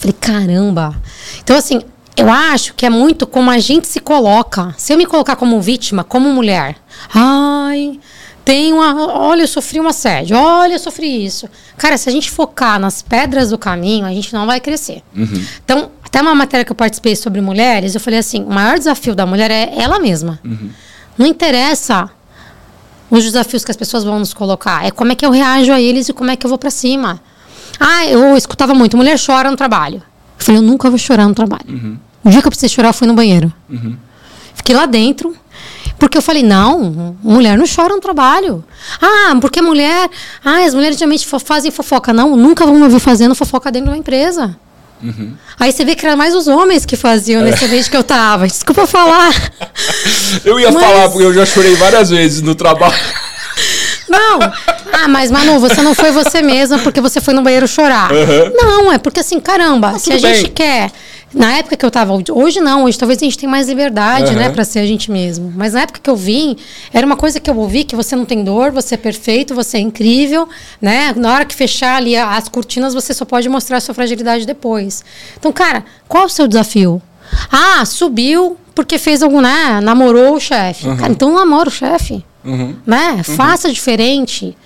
[0.00, 0.96] Falei, caramba.
[1.42, 1.82] Então, assim,
[2.16, 4.74] eu acho que é muito como a gente se coloca.
[4.78, 6.76] Se eu me colocar como vítima, como mulher,
[7.14, 8.00] ai,
[8.42, 8.94] tem uma.
[9.14, 11.50] Olha, eu sofri um assédio, olha, eu sofri isso.
[11.76, 15.02] Cara, se a gente focar nas pedras do caminho, a gente não vai crescer.
[15.14, 15.44] Uhum.
[15.62, 19.14] Então, até uma matéria que eu participei sobre mulheres, eu falei assim: o maior desafio
[19.14, 20.40] da mulher é ela mesma.
[20.42, 20.70] Uhum.
[21.18, 22.10] Não interessa
[23.10, 25.78] os desafios que as pessoas vão nos colocar, é como é que eu reajo a
[25.78, 27.20] eles e como é que eu vou para cima.
[27.78, 30.02] Ah, eu escutava muito, mulher chora no trabalho.
[30.38, 31.68] Eu falei, eu nunca vou chorar no trabalho.
[31.68, 31.98] Uhum.
[32.24, 33.52] O dia que eu precisei chorar, eu fui no banheiro.
[33.68, 33.96] Uhum.
[34.54, 35.34] Fiquei lá dentro,
[35.98, 38.64] porque eu falei, não, mulher não chora no trabalho.
[39.00, 40.08] Ah, porque mulher.
[40.44, 42.12] Ah, as mulheres geralmente fazem fofoca.
[42.12, 44.56] Não, nunca vão me ouvir fazendo fofoca dentro de uma empresa.
[45.02, 45.32] Uhum.
[45.58, 48.46] Aí você vê que era mais os homens que faziam nesse ambiente que eu tava.
[48.46, 49.32] Desculpa falar.
[50.44, 50.82] eu ia Mas...
[50.82, 52.94] falar, porque eu já chorei várias vezes no trabalho.
[54.10, 54.40] Não.
[54.92, 58.10] Ah, mas Manu, você não foi você mesma porque você foi no banheiro chorar.
[58.12, 58.52] Uhum.
[58.54, 60.34] Não, é porque assim, caramba, ah, se a bem.
[60.34, 60.90] gente quer.
[61.32, 62.12] Na época que eu tava.
[62.32, 64.38] Hoje não, hoje talvez a gente tenha mais liberdade, uhum.
[64.38, 65.52] né, pra ser a gente mesmo.
[65.54, 66.56] Mas na época que eu vim,
[66.92, 69.76] era uma coisa que eu ouvi: que você não tem dor, você é perfeito, você
[69.76, 70.48] é incrível,
[70.82, 71.14] né?
[71.16, 75.04] Na hora que fechar ali as cortinas, você só pode mostrar a sua fragilidade depois.
[75.38, 77.00] Então, cara, qual é o seu desafio?
[77.50, 79.80] Ah, subiu porque fez algum, né?
[79.80, 80.88] Namorou o chefe.
[80.88, 80.96] Uhum.
[80.96, 82.24] Cara, então namora o chefe.
[82.44, 82.76] Uhum.
[82.86, 83.12] Né?
[83.12, 83.24] Uhum.
[83.24, 84.56] Faça diferente.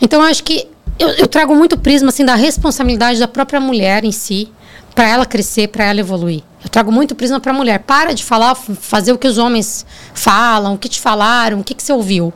[0.00, 0.66] Então, eu acho que
[0.98, 4.48] eu, eu, trago muito prisma assim, da responsabilidade da própria mulher em si,
[4.94, 6.42] para ela crescer, para ela evoluir.
[6.62, 7.80] Eu trago muito prisma para a mulher.
[7.80, 11.74] Para de falar, fazer o que os homens falam, o que te falaram, o que,
[11.74, 12.32] que você ouviu.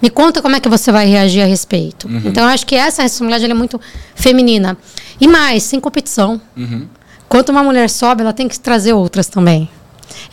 [0.00, 2.06] Me conta como é que você vai reagir a respeito.
[2.06, 2.22] Uhum.
[2.26, 3.80] Então, eu acho que essa responsabilidade é muito
[4.14, 4.76] feminina.
[5.18, 6.40] E mais, sem competição.
[6.54, 6.86] Uhum.
[7.28, 9.70] Quanto uma mulher sobe, ela tem que trazer outras também.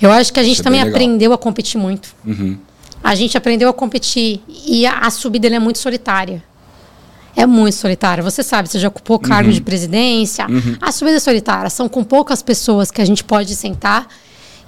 [0.02, 2.10] Eu acho que a gente Isso também é aprendeu a competir muito.
[2.26, 2.58] Uhum
[3.04, 6.42] a gente aprendeu a competir e a, a subida é muito solitária.
[7.36, 8.24] É muito solitária.
[8.24, 9.56] Você sabe, você já ocupou cargo uhum.
[9.56, 10.48] de presidência.
[10.48, 10.78] Uhum.
[10.80, 11.70] A subida é solitária.
[11.70, 14.08] São com poucas pessoas que a gente pode sentar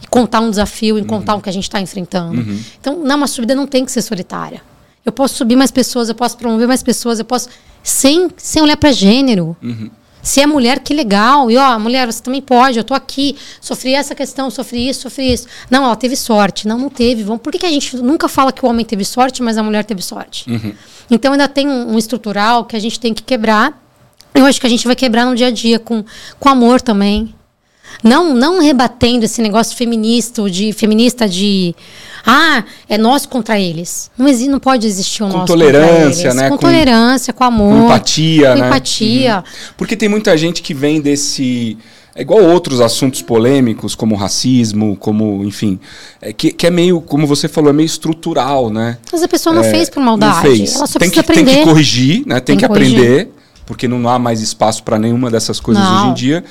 [0.01, 1.07] e contar um desafio e uhum.
[1.07, 2.41] contar o que a gente está enfrentando.
[2.41, 2.59] Uhum.
[2.79, 4.61] Então, não, uma subida não tem que ser solitária.
[5.05, 7.47] Eu posso subir mais pessoas, eu posso promover mais pessoas, eu posso.
[7.83, 9.55] Sem, sem olhar para gênero.
[10.25, 11.51] Se é mulher, que legal.
[11.51, 12.79] E ó, mulher, você também pode.
[12.79, 15.47] Eu tô aqui, sofri essa questão, sofri isso, sofri isso.
[15.69, 16.67] Não, ela teve sorte.
[16.67, 17.21] Não, não teve.
[17.21, 17.43] Vamos.
[17.43, 19.85] Por que, que a gente nunca fala que o homem teve sorte, mas a mulher
[19.85, 20.49] teve sorte?
[20.49, 20.73] Uhum.
[21.11, 23.79] Então ainda tem um, um estrutural que a gente tem que quebrar.
[24.33, 26.03] Eu acho que a gente vai quebrar no dia a dia com,
[26.39, 27.34] com amor também.
[28.03, 31.75] Não, não rebatendo esse negócio feminista de feminista de
[32.25, 34.09] ah, é nós contra eles.
[34.17, 36.49] Não, existe, não pode existir o com nosso tolerância, né?
[36.49, 37.71] Com, com tolerância, com amor.
[37.71, 38.67] Com empatia, com né?
[38.67, 39.37] empatia.
[39.37, 39.73] Uhum.
[39.77, 41.77] Porque tem muita gente que vem desse
[42.17, 45.77] é igual outros assuntos polêmicos, como racismo, como, enfim,
[46.21, 48.97] é, que, que, é meio, como você falou, é meio estrutural, né?
[49.11, 50.35] Mas a pessoa não é, fez por maldade.
[50.35, 50.75] Não fez.
[50.75, 51.51] Ela só tem que, aprender.
[51.51, 52.35] Tem que corrigir, né?
[52.35, 53.31] Tem, tem que, aprender,
[53.65, 55.95] porque não há mais espaço para nenhuma dessas coisas não.
[55.97, 56.45] hoje em dia.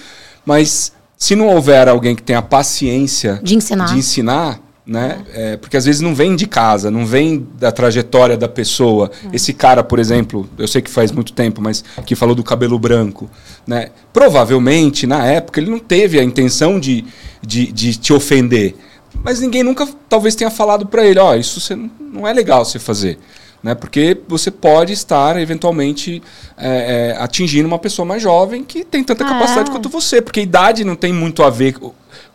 [0.45, 5.25] Mas se não houver alguém que tenha paciência de ensinar, de ensinar né?
[5.33, 9.11] É, porque às vezes não vem de casa, não vem da trajetória da pessoa.
[9.33, 12.79] Esse cara, por exemplo, eu sei que faz muito tempo, mas que falou do cabelo
[12.79, 13.31] branco,
[13.67, 13.91] né?
[14.13, 17.05] Provavelmente, na época, ele não teve a intenção de,
[17.41, 18.77] de, de te ofender.
[19.23, 21.61] Mas ninguém nunca, talvez, tenha falado para ele, ó, oh, isso
[21.99, 23.19] não é legal você fazer.
[23.65, 23.75] Né?
[23.75, 26.23] Porque você pode estar, eventualmente,
[26.55, 29.73] é, é, atingindo uma pessoa mais jovem que tem tanta capacidade ah.
[29.73, 30.21] quanto você.
[30.21, 31.73] Porque idade não tem muito a ver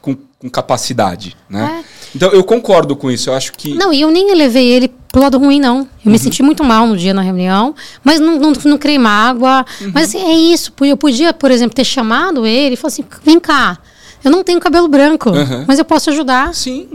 [0.02, 1.84] com, com capacidade, né?
[1.86, 2.00] É.
[2.16, 3.30] Então eu concordo com isso.
[3.30, 3.76] Eu acho que.
[3.76, 5.80] Não, e eu nem levei ele pro lado ruim, não.
[5.80, 6.12] Eu uhum.
[6.12, 9.64] me senti muito mal no dia na reunião, mas não, não, não criei mágoa.
[9.82, 9.92] Uhum.
[9.94, 10.74] Mas assim, é isso.
[10.82, 13.78] Eu podia, por exemplo, ter chamado ele e falar assim: vem cá,
[14.24, 15.66] eu não tenho cabelo branco, uhum.
[15.68, 16.56] mas eu posso ajudar.
[16.56, 16.90] Sim.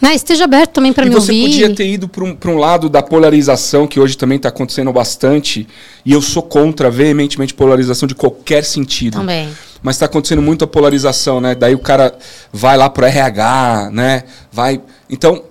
[0.00, 0.14] Né?
[0.14, 1.32] Esteja aberto também para me ouvir.
[1.34, 4.48] E você podia ter ido para um, um lado da polarização, que hoje também está
[4.48, 5.66] acontecendo bastante,
[6.04, 9.18] e eu sou contra veementemente polarização de qualquer sentido.
[9.18, 9.48] Também
[9.82, 11.54] mas está acontecendo muito a polarização, né?
[11.54, 12.16] Daí o cara
[12.52, 14.24] vai lá pro RH, né?
[14.52, 14.80] Vai.
[15.08, 15.42] Então,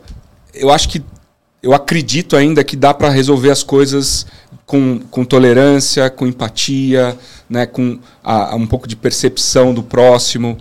[0.53, 1.01] eu acho que
[1.61, 4.25] eu acredito ainda que dá para resolver as coisas
[4.65, 7.17] com, com tolerância, com empatia,
[7.49, 7.65] né?
[7.65, 10.57] Com a um pouco de percepção do próximo.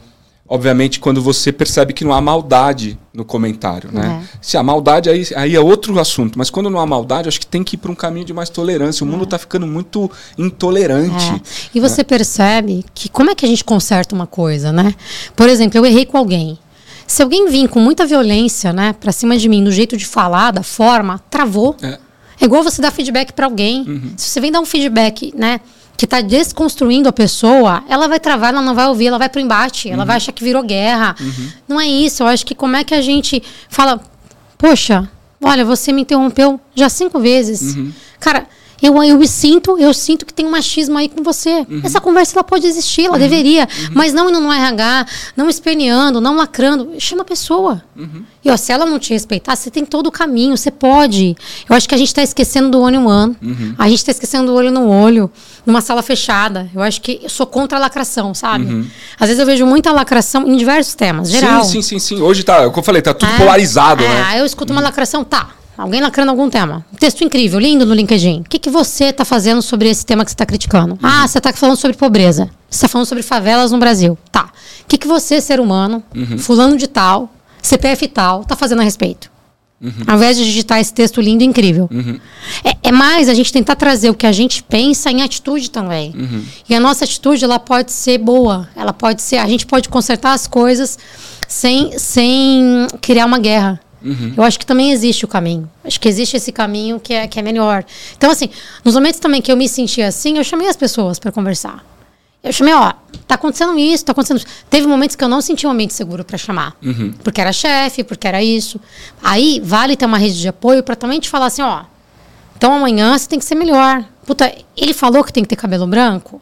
[0.48, 4.22] Obviamente, quando você percebe que não há maldade no comentário, né?
[4.22, 4.38] É.
[4.40, 6.38] Se há maldade, aí, aí é outro assunto.
[6.38, 8.48] Mas quando não há maldade, acho que tem que ir para um caminho de mais
[8.48, 9.04] tolerância.
[9.04, 9.10] O é.
[9.10, 11.32] mundo está ficando muito intolerante.
[11.32, 11.40] É.
[11.74, 12.04] E você né?
[12.04, 14.94] percebe que como é que a gente conserta uma coisa, né?
[15.34, 16.58] Por exemplo, eu errei com alguém.
[17.06, 20.50] Se alguém vir com muita violência, né, para cima de mim, do jeito de falar,
[20.50, 21.76] da forma, travou.
[21.80, 21.98] É,
[22.40, 23.82] é igual você dar feedback para alguém.
[23.82, 24.12] Uhum.
[24.16, 25.60] Se você vem dar um feedback, né,
[25.96, 29.40] que está desconstruindo a pessoa, ela vai travar, ela não vai ouvir, ela vai pro
[29.40, 29.94] embate, uhum.
[29.94, 31.16] ela vai achar que virou guerra.
[31.18, 31.48] Uhum.
[31.66, 32.22] Não é isso.
[32.22, 34.00] Eu acho que como é que a gente fala,
[34.58, 35.08] poxa,
[35.42, 37.76] olha, você me interrompeu já cinco vezes.
[37.76, 37.92] Uhum.
[38.20, 38.46] Cara,
[38.82, 41.66] eu, eu me sinto, eu sinto que tem um machismo aí com você.
[41.68, 41.80] Uhum.
[41.82, 43.20] Essa conversa ela pode existir, ela uhum.
[43.20, 43.62] deveria.
[43.62, 43.90] Uhum.
[43.94, 45.06] Mas não indo no RH,
[45.36, 46.92] não esperneando, não lacrando.
[46.98, 47.82] Chama a pessoa.
[47.96, 48.24] Uhum.
[48.44, 51.36] E ó, se ela não te respeitar, você tem todo o caminho, você pode.
[51.68, 53.36] Eu acho que a gente está esquecendo do one on one.
[53.42, 53.74] Uhum.
[53.78, 55.30] A gente está esquecendo do olho no olho,
[55.64, 56.70] numa sala fechada.
[56.74, 58.66] Eu acho que eu sou contra a lacração, sabe?
[58.66, 58.86] Uhum.
[59.18, 61.64] Às vezes eu vejo muita lacração em diversos temas, geral.
[61.64, 62.22] Sim, sim, sim, sim.
[62.22, 64.40] Hoje tá, como eu falei, tá tudo é, polarizado, é, né?
[64.40, 65.50] eu escuto uma lacração, tá.
[65.76, 66.84] Alguém lacrando algum tema.
[66.92, 68.40] Um texto incrível, lindo no LinkedIn.
[68.40, 70.98] O que, que você está fazendo sobre esse tema que você está criticando?
[71.02, 72.50] Ah, você está falando sobre pobreza.
[72.70, 74.18] Você está falando sobre favelas no Brasil.
[74.32, 74.50] Tá.
[74.82, 76.38] O que, que você, ser humano, uhum.
[76.38, 79.30] fulano de tal, CPF tal, está fazendo a respeito?
[79.80, 79.92] Uhum.
[80.06, 81.88] Ao invés de digitar esse texto lindo e incrível.
[81.92, 82.18] Uhum.
[82.64, 86.14] É, é, mais a gente tentar trazer o que a gente pensa em atitude também.
[86.16, 86.44] Uhum.
[86.68, 88.68] E a nossa atitude ela pode ser boa.
[88.74, 89.36] Ela pode ser.
[89.36, 90.98] A gente pode consertar as coisas
[91.46, 93.78] sem, sem criar uma guerra.
[94.06, 94.34] Uhum.
[94.36, 95.68] Eu acho que também existe o caminho.
[95.84, 97.84] Acho que existe esse caminho que é, que é melhor.
[98.16, 98.48] Então, assim,
[98.84, 101.84] nos momentos também que eu me senti assim, eu chamei as pessoas para conversar.
[102.42, 102.92] Eu chamei, ó,
[103.26, 104.46] tá acontecendo isso, tá acontecendo isso.
[104.70, 106.76] Teve momentos que eu não senti um ambiente seguro para chamar.
[106.80, 107.12] Uhum.
[107.24, 108.80] Porque era chefe, porque era isso.
[109.20, 111.82] Aí, vale ter uma rede de apoio para também te falar assim, ó,
[112.56, 114.04] então amanhã você tem que ser melhor.
[114.24, 116.40] Puta, ele falou que tem que ter cabelo branco?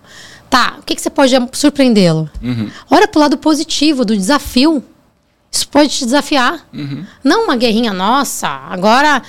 [0.48, 2.30] Tá, o que, que você pode surpreendê-lo?
[2.42, 2.70] Uhum.
[2.90, 4.84] Olha pro lado positivo do desafio.
[5.54, 6.66] Isso pode te desafiar.
[6.74, 7.06] Uhum.
[7.22, 9.22] Não uma guerrinha nossa, agora.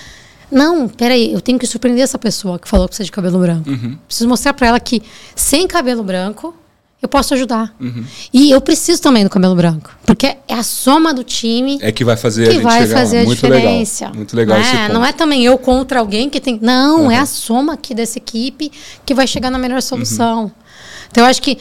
[0.51, 3.69] Não, peraí, eu tenho que surpreender essa pessoa que falou que precisa de cabelo branco.
[3.69, 3.95] Uhum.
[4.07, 5.03] Preciso mostrar para ela que
[5.35, 6.55] sem cabelo branco
[6.99, 7.75] eu posso ajudar.
[7.79, 8.03] Uhum.
[8.33, 9.95] E eu preciso também do cabelo branco.
[10.03, 11.77] Porque é a soma do time.
[11.79, 14.05] É que vai fazer que a, vai fazer a Muito diferença.
[14.05, 14.15] Legal.
[14.15, 16.57] Muito legal não é, não é também eu contra alguém que tem.
[16.59, 18.71] Não, é a soma aqui dessa equipe
[19.05, 20.45] que vai chegar na melhor solução.
[20.45, 20.51] Uhum.
[21.11, 21.59] Então eu acho que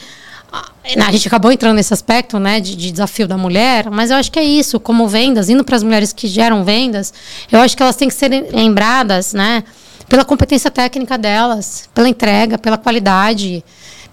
[0.51, 4.31] a gente acabou entrando nesse aspecto, né, de, de, desafio da mulher, mas eu acho
[4.31, 7.13] que é isso, como vendas, indo para as mulheres que geram vendas,
[7.51, 9.63] eu acho que elas têm que ser lembradas, né,
[10.07, 13.63] pela competência técnica delas, pela entrega, pela qualidade,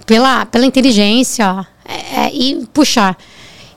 [0.07, 3.17] pela, pela inteligência, é, é, e puxar.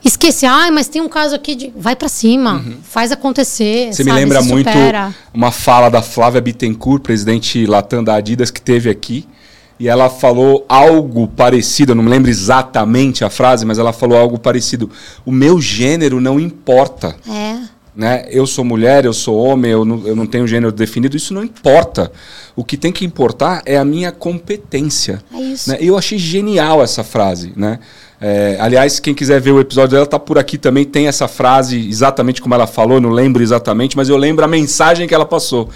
[0.04, 1.72] Esquecer, ah, mas tem um caso aqui de.
[1.76, 2.76] Vai para cima, uhum.
[2.80, 3.92] faz acontecer.
[3.92, 4.70] Você sabe, me lembra muito
[5.34, 9.26] uma fala da Flávia Bittencourt, presidente Latam da Adidas, que teve aqui
[9.78, 14.16] e ela falou algo parecido, eu não me lembro exatamente a frase, mas ela falou
[14.16, 14.90] algo parecido.
[15.24, 17.14] O meu gênero não importa.
[17.28, 17.76] É.
[17.94, 18.26] Né?
[18.30, 21.42] Eu sou mulher, eu sou homem, eu não, eu não tenho gênero definido, isso não
[21.42, 22.12] importa.
[22.54, 25.22] O que tem que importar é a minha competência.
[25.32, 25.70] É isso.
[25.70, 25.78] Né?
[25.80, 27.52] Eu achei genial essa frase.
[27.56, 27.78] Né?
[28.20, 30.84] É, aliás, quem quiser ver o episódio dela, tá por aqui também.
[30.84, 35.06] Tem essa frase exatamente como ela falou, não lembro exatamente, mas eu lembro a mensagem
[35.06, 35.70] que ela passou.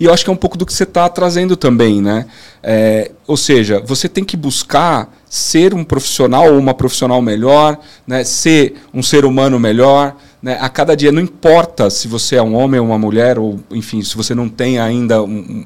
[0.00, 2.24] E eu acho que é um pouco do que você está trazendo também, né?
[2.62, 8.24] É, ou seja, você tem que buscar ser um profissional ou uma profissional melhor, né?
[8.24, 10.16] ser um ser humano melhor.
[10.42, 10.56] Né?
[10.58, 14.02] A cada dia, não importa se você é um homem ou uma mulher, ou enfim,
[14.02, 15.64] se você não tem ainda um,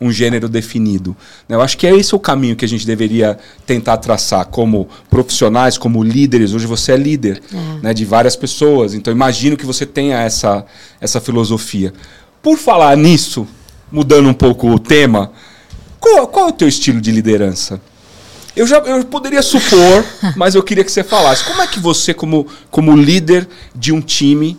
[0.00, 1.16] um gênero definido.
[1.48, 1.56] Né?
[1.56, 5.78] Eu acho que é esse o caminho que a gente deveria tentar traçar como profissionais,
[5.78, 6.52] como líderes.
[6.52, 7.84] Hoje você é líder é.
[7.84, 10.66] Né, de várias pessoas, então imagino que você tenha essa,
[11.00, 11.94] essa filosofia.
[12.42, 13.46] Por falar nisso,
[13.90, 15.32] mudando um pouco o tema,
[16.00, 17.80] qual, qual é o teu estilo de liderança?
[18.54, 20.04] Eu já eu poderia supor,
[20.36, 21.44] mas eu queria que você falasse.
[21.44, 24.58] Como é que você, como, como líder de um time,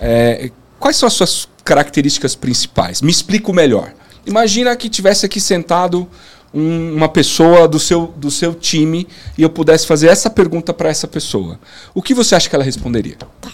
[0.00, 3.02] é, quais são as suas características principais?
[3.02, 3.92] Me explica o melhor.
[4.24, 6.08] Imagina que tivesse aqui sentado
[6.54, 10.88] um, uma pessoa do seu, do seu time e eu pudesse fazer essa pergunta para
[10.88, 11.58] essa pessoa.
[11.94, 13.16] O que você acha que ela responderia?
[13.16, 13.50] Tá.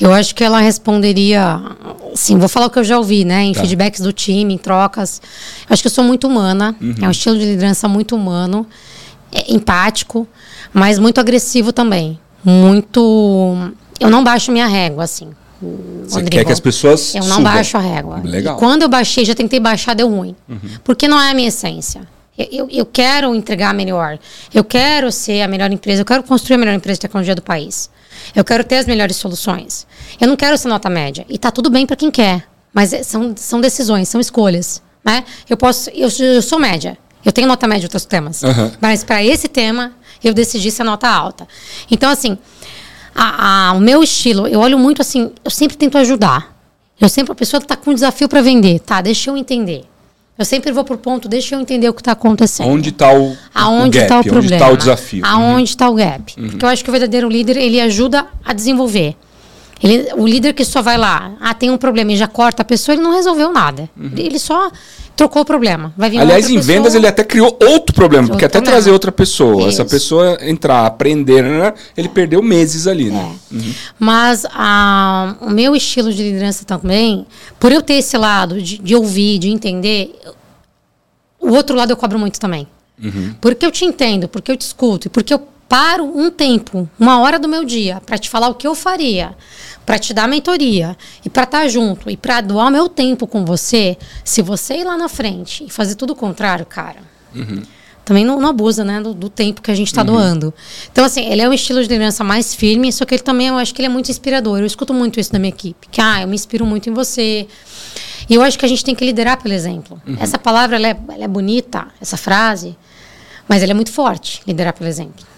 [0.00, 1.60] Eu acho que ela responderia.
[2.14, 3.42] Sim, vou falar o que eu já ouvi, né?
[3.42, 3.60] Em tá.
[3.60, 5.20] feedbacks do time, em trocas.
[5.68, 6.74] Eu acho que eu sou muito humana.
[6.80, 6.94] Uhum.
[7.00, 8.66] É um estilo de liderança muito humano,
[9.32, 10.26] é empático,
[10.72, 12.18] mas muito agressivo também.
[12.44, 13.56] Muito.
[14.00, 15.30] Eu não baixo minha régua, assim.
[16.04, 17.14] Você Rodrigo, quer que as pessoas.
[17.14, 17.44] Eu não subam.
[17.44, 18.20] baixo a régua.
[18.22, 18.56] Legal.
[18.56, 20.36] E quando eu baixei, já tentei baixar, deu ruim.
[20.48, 20.58] Uhum.
[20.82, 22.02] Porque não é a minha essência.
[22.36, 24.18] Eu, eu, quero entregar melhor.
[24.52, 26.02] Eu quero ser a melhor empresa.
[26.02, 27.88] Eu quero construir a melhor empresa de tecnologia do país.
[28.34, 29.86] Eu quero ter as melhores soluções.
[30.20, 31.24] Eu não quero ser nota média.
[31.28, 32.44] E tá tudo bem para quem quer.
[32.72, 34.82] Mas é, são, são decisões, são escolhas.
[35.04, 35.24] Né?
[35.48, 35.90] Eu posso.
[35.90, 36.98] Eu, eu sou média.
[37.24, 38.42] Eu tenho nota média em outros temas.
[38.42, 38.72] Uhum.
[38.80, 41.46] Mas para esse tema, eu decidi ser nota alta.
[41.90, 42.36] Então, assim,
[43.14, 46.52] a, a, o meu estilo, eu olho muito assim, eu sempre tento ajudar.
[47.00, 48.80] Eu sempre, a pessoa está com um desafio para vender.
[48.80, 49.84] Tá, deixa eu entender.
[50.36, 52.68] Eu sempre vou pro ponto, deixa eu entender o que está acontecendo.
[52.68, 54.40] Onde está o, Aonde está o, o, problema?
[54.42, 55.22] Onde está o desafio?
[55.24, 55.92] Aonde está uhum.
[55.92, 56.34] o gap?
[56.36, 56.48] Uhum.
[56.48, 59.16] Porque eu acho que o verdadeiro líder, ele ajuda a desenvolver.
[59.80, 62.64] Ele, o líder que só vai lá, ah, tem um problema e já corta a
[62.64, 63.88] pessoa, ele não resolveu nada.
[63.96, 64.12] Uhum.
[64.16, 64.70] Ele só
[65.16, 65.92] trocou o problema.
[65.96, 66.74] Vai vir Aliás, em pessoa...
[66.74, 69.80] vendas ele até criou outro problema, porque até trazer outra pessoa, Isso.
[69.80, 73.36] essa pessoa entrar, aprender, né, ele perdeu meses ali, né?
[73.52, 73.54] É.
[73.54, 73.74] Uhum.
[73.98, 77.26] Mas a, o meu estilo de liderança também,
[77.58, 80.14] por eu ter esse lado de, de ouvir, de entender,
[81.40, 82.66] o outro lado eu cobro muito também.
[83.02, 83.34] Uhum.
[83.40, 87.18] Porque eu te entendo, porque eu te escuto, e porque eu paro um tempo, uma
[87.18, 89.34] hora do meu dia, para te falar o que eu faria
[89.84, 93.44] para te dar mentoria e para estar tá junto e para doar meu tempo com
[93.44, 97.00] você, se você ir lá na frente e fazer tudo o contrário, cara,
[97.34, 97.60] uhum.
[98.04, 100.06] também não, não, abusa, né, do, do, tempo que a gente está uhum.
[100.06, 100.54] doando.
[100.92, 103.58] Então, assim, ele é um estilo de liderança mais firme, só que ele também, eu
[103.58, 104.60] acho que ele é muito inspirador.
[104.60, 107.48] Eu escuto muito isso da minha equipe, que, ah, eu me inspiro muito em você.
[108.30, 110.00] E eu acho que a gente tem que liderar pelo exemplo.
[110.06, 110.16] Uhum.
[110.20, 112.78] Essa palavra, ela é, ela é bonita, essa frase,
[113.48, 115.33] mas ela é muito forte, liderar pelo exemplo.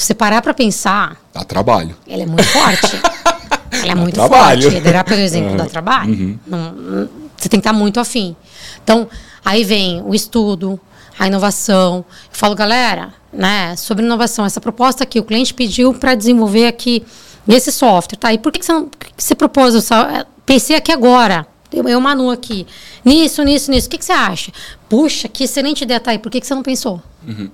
[0.00, 1.20] Se você parar para pensar...
[1.30, 1.94] Dá trabalho.
[2.08, 2.98] Ela é muito forte.
[3.82, 4.62] Ela é muito trabalho.
[4.62, 4.74] forte.
[4.74, 5.56] Liderar, por exemplo, uhum.
[5.58, 6.10] dá trabalho.
[6.10, 6.38] Uhum.
[6.46, 8.34] Não, você tem que estar muito afim.
[8.82, 9.06] Então,
[9.44, 10.80] aí vem o estudo,
[11.18, 11.96] a inovação.
[11.98, 17.04] Eu falo, galera, né, sobre inovação, essa proposta aqui, o cliente pediu para desenvolver aqui
[17.46, 18.32] esse software, tá?
[18.32, 19.74] E por que, que você, não, que você propôs?
[19.74, 19.82] Eu
[20.46, 21.46] pensei aqui agora.
[21.70, 22.66] Eu, eu, Manu aqui.
[23.04, 23.86] Nisso, nisso, nisso.
[23.86, 24.50] O que, que você acha?
[24.88, 26.18] Puxa, que excelente ideia tá aí.
[26.18, 27.02] Por que, que você não pensou?
[27.28, 27.50] Uhum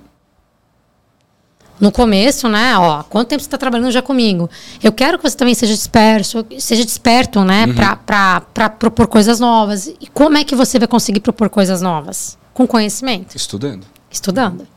[1.79, 2.77] no começo, né?
[2.77, 4.49] Ó, quanto tempo você está trabalhando já comigo?
[4.83, 7.65] Eu quero que você também seja disperso, seja desperto, né?
[7.65, 7.75] Uhum.
[8.05, 9.87] Para propor coisas novas.
[9.87, 12.37] E como é que você vai conseguir propor coisas novas?
[12.53, 13.35] Com conhecimento.
[13.35, 13.85] Estudando.
[14.09, 14.67] Estudando.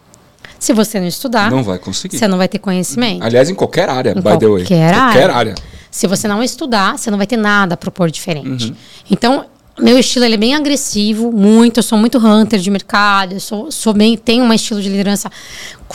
[0.59, 2.19] Se você não estudar, não vai conseguir.
[2.19, 3.25] Você não vai ter conhecimento.
[3.25, 4.83] Aliás, em qualquer área, em by qualquer the way.
[4.83, 4.99] Área.
[4.99, 5.55] Qualquer área.
[5.91, 8.67] Se você não estudar, você não vai ter nada a propor diferente.
[8.67, 8.77] Uhum.
[9.11, 9.47] Então,
[9.79, 11.79] meu estilo ele é bem agressivo, muito.
[11.79, 13.33] Eu sou muito hunter de mercado.
[13.33, 15.31] Eu sou, sou bem, tenho um estilo de liderança,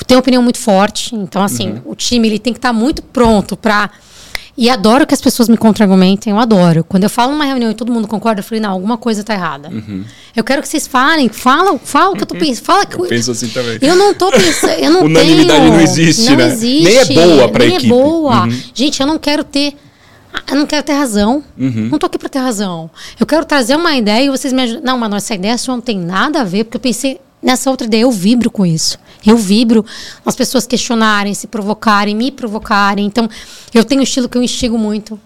[0.03, 1.15] tenho opinião muito forte.
[1.15, 1.81] Então, assim, uhum.
[1.85, 3.89] o time ele tem que estar tá muito pronto para.
[4.57, 6.83] E adoro que as pessoas me contra-argumentem, eu adoro.
[6.85, 9.33] Quando eu falo numa reunião e todo mundo concorda, eu falei, não, alguma coisa está
[9.33, 9.69] errada.
[9.69, 10.05] Uhum.
[10.33, 12.63] Eu quero que vocês falem, fala, fala o que eu tô pensando.
[12.63, 13.77] Fala que eu penso assim também.
[13.81, 16.47] Eu não tô pensando, eu não Unanimidade tenho, não existe, não né?
[16.47, 17.85] Existe, nem é boa pra nem equipe.
[17.85, 18.45] é boa.
[18.45, 18.61] Uhum.
[18.73, 19.75] Gente, eu não quero ter
[20.47, 21.43] eu não quero ter razão.
[21.57, 21.89] Uhum.
[21.91, 22.89] Não tô aqui para ter razão.
[23.19, 24.83] Eu quero trazer uma ideia e vocês me ajudam.
[24.83, 27.87] Não, mas essa ideia sua não tem nada a ver, porque eu pensei nessa outra
[27.87, 28.01] ideia.
[28.01, 28.97] Eu vibro com isso.
[29.25, 29.85] Eu vibro
[30.25, 33.05] as pessoas questionarem, se provocarem, me provocarem.
[33.05, 33.29] Então,
[33.73, 35.19] eu tenho um estilo que eu instigo muito.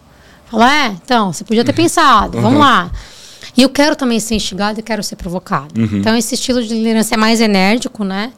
[0.49, 2.43] Falar, é, então, você podia ter pensado, uhum.
[2.43, 2.91] vamos lá.
[3.55, 5.79] E eu quero também ser instigado e quero ser provocado.
[5.79, 5.99] Uhum.
[5.99, 8.31] Então, esse estilo de liderança é mais enérgico, né?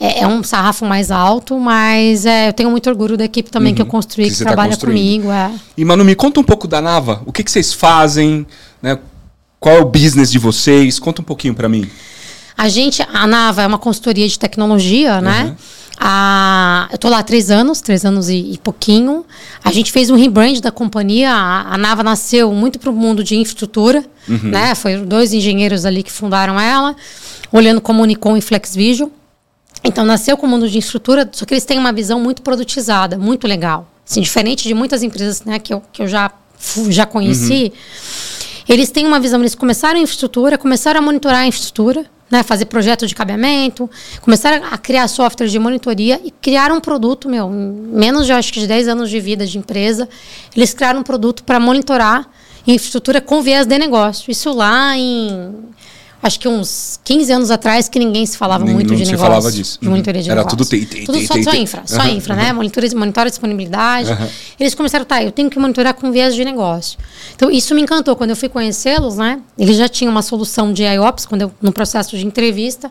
[0.00, 3.72] é, é, um sarrafo mais alto, mas é, eu tenho muito orgulho da equipe também
[3.72, 5.30] uhum, que eu construí, que, que tá trabalha tá comigo.
[5.30, 5.50] É.
[5.76, 7.22] E Manu, me conta um pouco da Nava.
[7.26, 8.46] O que, que vocês fazem?
[8.80, 8.98] Né?
[9.58, 10.98] Qual é o business de vocês?
[10.98, 11.90] Conta um pouquinho para mim.
[12.58, 15.44] A gente, a Nava é uma consultoria de tecnologia, né?
[15.44, 15.56] uhum.
[16.00, 19.24] A, eu tô lá há três anos, três anos e, e pouquinho.
[19.64, 21.30] A gente fez um rebrand da companhia.
[21.30, 24.50] A, a Nava nasceu muito para o mundo de infraestrutura, uhum.
[24.50, 24.74] né?
[24.74, 26.96] Foi dois engenheiros ali que fundaram ela,
[27.52, 29.08] olhando como Unicom e FlexVision.
[29.84, 33.16] Então nasceu com o mundo de infraestrutura, só que eles têm uma visão muito produtizada,
[33.16, 33.88] muito legal.
[34.08, 36.32] Assim, diferente de muitas empresas né, que, eu, que eu já,
[36.90, 38.74] já conheci, uhum.
[38.74, 42.66] eles têm uma visão, eles começaram a infraestrutura, começaram a monitorar a infraestrutura, né, fazer
[42.66, 43.88] projeto de cabeamento,
[44.20, 48.60] começaram a criar software de monitoria e criaram um produto, meu, menos de acho que
[48.60, 50.08] de 10 anos de vida de empresa,
[50.54, 52.28] eles criaram um produto para monitorar
[52.66, 54.30] infraestrutura com viés de negócio.
[54.30, 55.54] Isso lá em
[56.22, 59.18] acho que uns 15 anos atrás que ninguém se falava Nem, muito de se negócio.
[59.18, 59.78] falava disso.
[59.80, 59.92] De uhum.
[59.92, 60.58] monitoria de Era negócio.
[60.58, 62.08] tudo TI, TI, Tudo só, só infra, só uhum.
[62.08, 62.52] infra, né?
[62.52, 64.10] Monitora, monitora a disponibilidade.
[64.10, 64.28] Uhum.
[64.58, 66.98] Eles começaram, tá, eu tenho que monitorar com viés de negócio.
[67.34, 68.16] Então, isso me encantou.
[68.16, 69.40] Quando eu fui conhecê-los, né?
[69.56, 72.90] Eles já tinham uma solução de IOPS, quando eu, no processo de entrevista.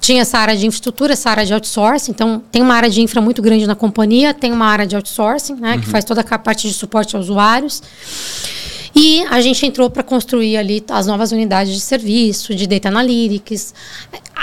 [0.00, 2.10] Tinha essa área de infraestrutura, essa área de outsourcing.
[2.10, 5.54] Então, tem uma área de infra muito grande na companhia, tem uma área de outsourcing,
[5.54, 5.78] né?
[5.78, 7.82] Que faz toda a parte de suporte aos usuários.
[8.94, 13.74] E a gente entrou para construir ali as novas unidades de serviço, de data analytics,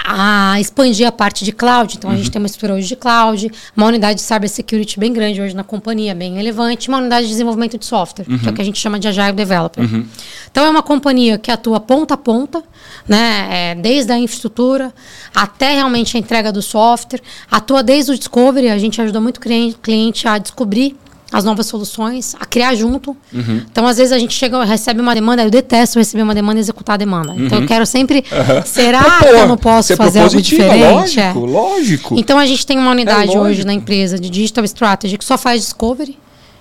[0.05, 1.95] a expandir a parte de cloud.
[1.95, 2.15] Então, uhum.
[2.15, 2.31] a gente uhum.
[2.31, 6.15] tem uma estrutura hoje de cloud, uma unidade de cybersecurity bem grande hoje na companhia,
[6.15, 8.39] bem relevante, uma unidade de desenvolvimento de software, uhum.
[8.39, 8.55] que é o uhum.
[8.55, 9.83] que a gente chama de Agile Developer.
[9.83, 10.05] Uhum.
[10.49, 12.63] Então, é uma companhia que atua ponta a ponta,
[13.07, 14.91] né, é, desde a infraestrutura
[15.35, 20.27] até realmente a entrega do software, atua desde o discovery, a gente ajuda muito cliente
[20.27, 20.95] a descobrir
[21.31, 23.15] as novas soluções, a criar junto.
[23.33, 23.61] Uhum.
[23.69, 26.61] Então, às vezes, a gente chega, recebe uma demanda, eu detesto receber uma demanda e
[26.61, 27.33] executar a demanda.
[27.33, 27.45] Uhum.
[27.45, 27.67] Então, eu uhum.
[27.67, 28.23] quero sempre.
[28.39, 28.65] Uhum.
[28.65, 31.19] Será Pô, que eu não posso fazer algo diferente?
[31.19, 31.33] Lógico, é.
[31.33, 32.15] lógico.
[32.17, 35.37] Então, a gente tem uma unidade é hoje na empresa de Digital Strategy que só
[35.37, 36.17] faz discovery.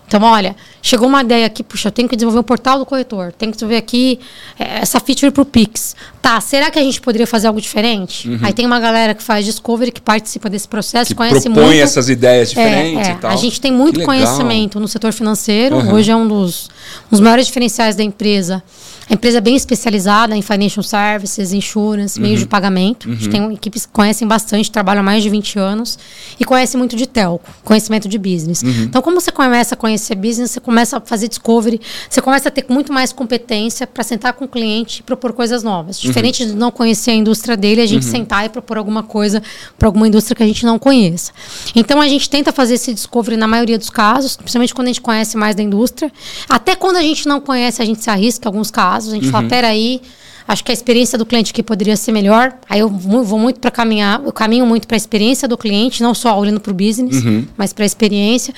[0.09, 3.30] Então, olha, chegou uma ideia aqui, puxa, eu tenho que desenvolver um portal do corretor,
[3.30, 4.18] tenho que desenvolver aqui
[4.59, 5.94] é, essa feature para o Pix.
[6.22, 8.26] Tá, será que a gente poderia fazer algo diferente?
[8.26, 8.38] Uhum.
[8.42, 11.82] Aí tem uma galera que faz discovery, que participa desse processo, que conhece propõe muito.
[11.82, 13.30] essas ideias diferentes é, é, e tal.
[13.30, 15.92] A gente tem muito conhecimento no setor financeiro, uhum.
[15.92, 16.70] hoje é um dos,
[17.09, 18.62] um dos maiores diferenciais da empresa.
[19.09, 22.26] A empresa é bem especializada em financial services, insurance, uhum.
[22.26, 23.06] meios de pagamento.
[23.06, 23.12] Uhum.
[23.12, 23.48] A gente uhum.
[23.48, 25.98] tem equipes que conhecem bastante, trabalham há mais de 20 anos
[26.38, 28.62] e conhecem muito de telco, conhecimento de business.
[28.62, 28.82] Uhum.
[28.82, 32.52] Então, como você começa a conhecer business, você começa a fazer discovery, você começa a
[32.52, 36.02] ter muito mais competência para sentar com o cliente e propor coisas novas.
[36.02, 36.09] Uhum.
[36.09, 38.12] Diferente de não conhecer a indústria dele, a gente uhum.
[38.12, 39.42] sentar e propor alguma coisa
[39.78, 41.32] para alguma indústria que a gente não conheça.
[41.74, 45.00] Então, a gente tenta fazer esse discovery na maioria dos casos, principalmente quando a gente
[45.00, 46.12] conhece mais da indústria.
[46.46, 49.12] Até quando a gente não conhece, a gente se arrisca em alguns casos casos.
[49.12, 49.32] A gente uhum.
[49.32, 50.01] fala, peraí,
[50.46, 52.55] acho que a experiência do cliente aqui poderia ser melhor.
[52.68, 56.14] Aí eu vou muito para caminhar, eu caminho muito para a experiência do cliente, não
[56.14, 57.46] só olhando para o business, uhum.
[57.57, 58.53] mas para a experiência.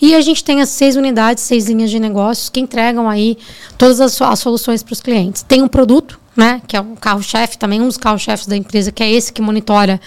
[0.00, 3.38] E a gente tem as seis unidades, seis linhas de negócios que entregam aí
[3.78, 5.42] todas as, as soluções para os clientes.
[5.42, 9.02] Tem um produto, né, que é um carro-chefe também, um dos carros-chefes da empresa, que
[9.02, 9.98] é esse que monitora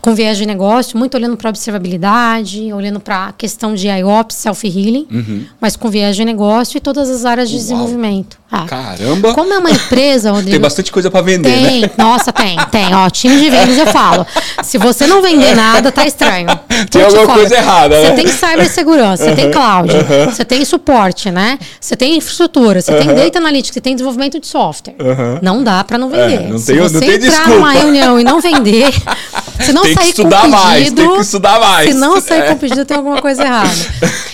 [0.00, 5.08] com viés de negócio, muito olhando para observabilidade, olhando para a questão de IOPS, self-healing,
[5.10, 5.46] uhum.
[5.58, 7.62] mas com viés de negócio e todas as áreas de Uau.
[7.62, 8.38] desenvolvimento.
[8.54, 9.34] Ah, Caramba!
[9.34, 10.52] Como é uma empresa, Rodrigo...
[10.52, 11.90] tem bastante coisa para vender, tem, né?
[11.98, 12.94] Nossa, tem, tem.
[12.94, 14.24] Ó, time de vendas eu falo.
[14.62, 16.46] Se você não vender nada, tá estranho.
[16.90, 18.08] Tem alguma coisa errada, né?
[18.08, 20.30] Você tem cibersegurança, você tem cloud, uhum.
[20.30, 21.58] você tem suporte, né?
[21.80, 22.98] Você tem infraestrutura, você uhum.
[22.98, 24.94] tem data analytics, você tem desenvolvimento de software.
[25.42, 26.42] Não dá para não vender.
[26.42, 27.50] É, não Se tem, você não tem entrar desculpa.
[27.50, 28.92] numa reunião e não vender,
[29.60, 31.90] se não tem sair que estudar com mais, pedido, tem que estudar mais.
[31.90, 32.48] Se não sair é.
[32.48, 33.70] com pedido, tem alguma coisa errada.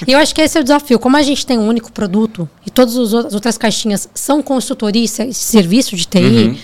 [0.07, 0.99] E eu acho que esse é o desafio.
[0.99, 5.35] Como a gente tem um único produto e todas as outras caixinhas são consultoria e
[5.35, 6.57] serviço de TI, uhum.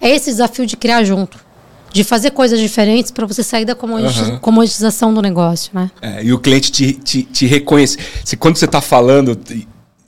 [0.00, 1.48] é esse desafio de criar junto
[1.92, 4.38] de fazer coisas diferentes para você sair da uhum.
[4.40, 5.90] comoditização do negócio, né?
[6.02, 7.98] É, e o cliente te, te, te reconhece.
[8.24, 9.38] Se, quando você está falando,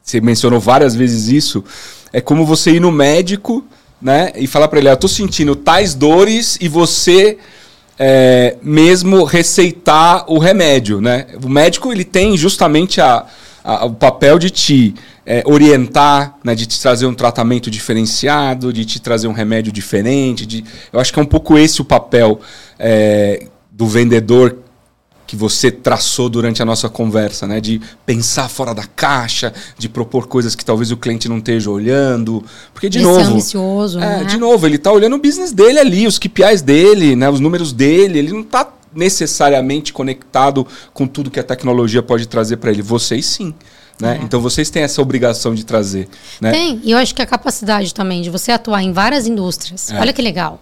[0.03, 1.65] você mencionou várias vezes isso,
[2.13, 3.65] é como você ir no médico
[4.01, 7.39] né, e falar para ele, ah, eu estou sentindo tais dores e você
[7.99, 11.27] é, mesmo receitar o remédio, né?
[11.43, 13.27] O médico ele tem justamente a,
[13.63, 14.95] a o papel de te
[15.31, 20.45] é, orientar, né, de te trazer um tratamento diferenciado, de te trazer um remédio diferente.
[20.45, 22.41] De, eu acho que é um pouco esse o papel
[22.77, 24.57] é, do vendedor
[25.29, 27.61] que você traçou durante a nossa conversa, né?
[27.61, 32.45] De pensar fora da caixa, de propor coisas que talvez o cliente não esteja olhando.
[32.75, 33.21] Porque, de, de novo.
[33.21, 34.25] Ser ambicioso, é, né?
[34.25, 37.31] De novo, ele está olhando o business dele ali, os KPIs dele, né?
[37.31, 38.19] os números dele.
[38.19, 42.83] Ele não está necessariamente conectado com tudo que a tecnologia pode trazer para ele.
[42.83, 43.55] Vocês sim.
[44.01, 44.19] Né?
[44.21, 44.25] É.
[44.25, 46.09] Então vocês têm essa obrigação de trazer.
[46.41, 46.51] Né?
[46.51, 49.91] Tem, e eu acho que a capacidade também de você atuar em várias indústrias.
[49.91, 50.01] É.
[50.01, 50.61] Olha que legal.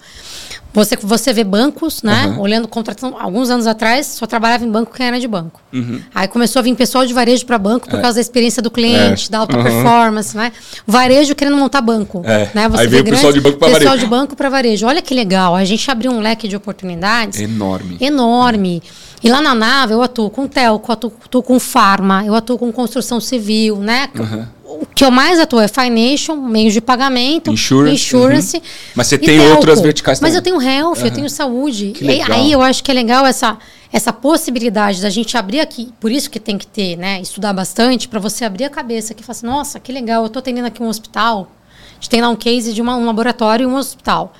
[0.72, 2.26] Você, você vê bancos, né?
[2.26, 2.40] Uhum.
[2.40, 3.16] Olhando contratação.
[3.18, 5.60] Alguns anos atrás, só trabalhava em banco quem era de banco.
[5.72, 6.00] Uhum.
[6.14, 8.02] Aí começou a vir pessoal de varejo para banco por é.
[8.02, 9.30] causa da experiência do cliente, é.
[9.30, 9.62] da alta uhum.
[9.62, 10.52] performance, né?
[10.86, 12.22] Varejo querendo montar banco.
[12.24, 12.50] É.
[12.54, 12.68] Né?
[12.68, 13.90] Você Aí veio o pessoal de banco para varejo.
[13.90, 14.86] Pessoal de banco para varejo.
[14.86, 15.56] Olha que legal.
[15.56, 17.40] A gente abriu um leque de oportunidades.
[17.40, 17.96] Enorme.
[18.00, 18.82] Enorme.
[19.22, 22.70] E lá na nave eu atuo com telco, atuo, atuo com farma, eu atuo com
[22.72, 24.08] construção civil, né?
[24.18, 27.94] Uhum o que eu mais atuo é financial, meios de pagamento, insurance.
[27.94, 28.62] insurance uhum.
[28.94, 29.56] Mas você tem telco.
[29.56, 30.30] outras verticais também.
[30.30, 31.06] Mas eu tenho health, uhum.
[31.06, 31.94] eu tenho saúde.
[32.00, 33.58] E, aí eu acho que é legal essa,
[33.92, 35.92] essa possibilidade da gente abrir aqui.
[35.98, 37.20] Por isso que tem que ter, né?
[37.20, 40.26] Estudar bastante para você abrir a cabeça aqui e falar assim, nossa, que legal, eu
[40.26, 41.50] estou atendendo aqui um hospital.
[41.90, 44.32] A gente tem lá um case de uma, um laboratório e um hospital.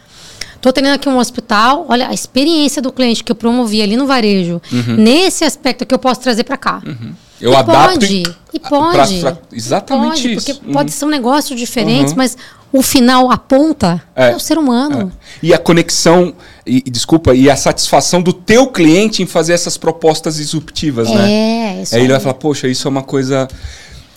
[0.59, 4.09] Estou atendendo aqui um hospital, olha a experiência do cliente que eu promovi ali no
[4.09, 4.97] varejo, uhum.
[4.97, 6.83] nesse aspecto que eu posso trazer para cá.
[6.85, 7.13] Uhum.
[7.41, 8.01] Eu e adapto.
[8.01, 9.21] Pode, e pode.
[9.21, 10.47] Pra, pra, exatamente pode, isso.
[10.47, 10.73] Porque uhum.
[10.73, 12.17] pode ser um negócio diferente, uhum.
[12.17, 12.37] mas
[12.73, 15.13] o final, a ponta, é, é o ser humano.
[15.15, 15.47] É.
[15.47, 16.35] E a conexão,
[16.67, 21.31] e, desculpa, e a satisfação do teu cliente em fazer essas propostas disruptivas, é, né?
[21.31, 22.01] É, isso aí.
[22.01, 23.47] aí ele vai falar, poxa, isso é uma coisa.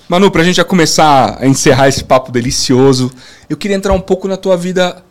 [0.10, 3.12] Manu, pra gente já começar a encerrar esse papo delicioso,
[3.48, 5.04] eu queria entrar um pouco na tua vida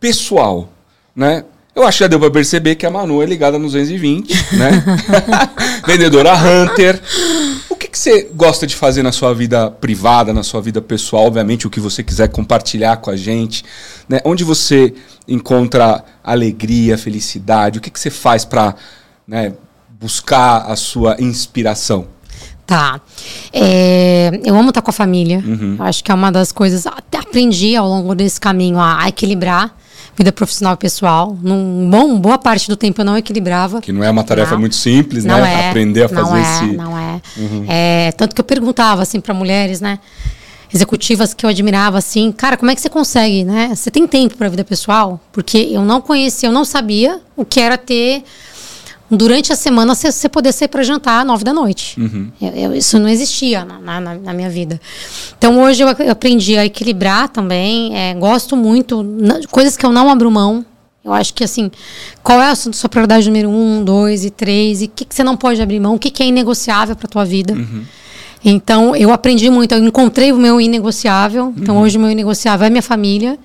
[0.00, 0.68] pessoal,
[1.14, 1.44] né?
[1.78, 4.84] Eu acho que já deu para perceber que a Manu é ligada nos 220, né?
[5.86, 7.00] Vendedora Hunter.
[7.70, 11.26] O que, que você gosta de fazer na sua vida privada, na sua vida pessoal?
[11.26, 13.64] Obviamente, o que você quiser compartilhar com a gente.
[14.08, 14.20] Né?
[14.24, 14.92] Onde você
[15.28, 17.78] encontra alegria, felicidade?
[17.78, 18.74] O que, que você faz para
[19.24, 19.52] né,
[20.00, 22.08] buscar a sua inspiração?
[22.66, 23.00] Tá.
[23.52, 25.38] É, eu amo estar com a família.
[25.46, 25.76] Uhum.
[25.78, 26.88] Acho que é uma das coisas.
[26.88, 29.76] Até aprendi ao longo desse caminho a equilibrar
[30.18, 31.36] vida profissional e pessoal.
[31.40, 33.80] Num bom, boa parte do tempo eu não equilibrava.
[33.80, 34.60] Que não é uma tarefa não.
[34.60, 35.66] muito simples, não né?
[35.66, 36.76] É, Aprender a fazer é, esse.
[36.76, 37.20] Não é.
[37.36, 37.64] Uhum.
[37.68, 38.12] é.
[38.12, 39.98] Tanto que eu perguntava assim para mulheres, né?
[40.74, 43.72] Executivas que eu admirava assim, cara, como é que você consegue, né?
[43.74, 45.18] Você tem tempo para a vida pessoal?
[45.32, 48.22] Porque eu não conhecia, eu não sabia o que era ter
[49.10, 51.98] durante a semana você, poder sair para jantar às nove da noite.
[52.00, 52.30] Uhum.
[52.40, 54.80] Eu, eu, isso não existia na, na, na, minha vida.
[55.36, 57.96] Então hoje eu, aprendi a equilibrar também.
[57.96, 60.64] É, gosto muito, na, coisas que eu não abro mão.
[61.04, 61.70] Eu acho que assim,
[62.22, 64.82] qual é a sua, sua prioridade número um, dois e três?
[64.82, 65.94] E o que, que você não pode abrir mão?
[65.94, 67.54] O que, que é inegociável para tua vida?
[67.54, 67.84] Uhum.
[68.44, 71.52] Então eu aprendi muito, eu encontrei o meu inegociável.
[71.56, 71.82] Então uhum.
[71.82, 73.38] hoje o meu inegociável é minha família.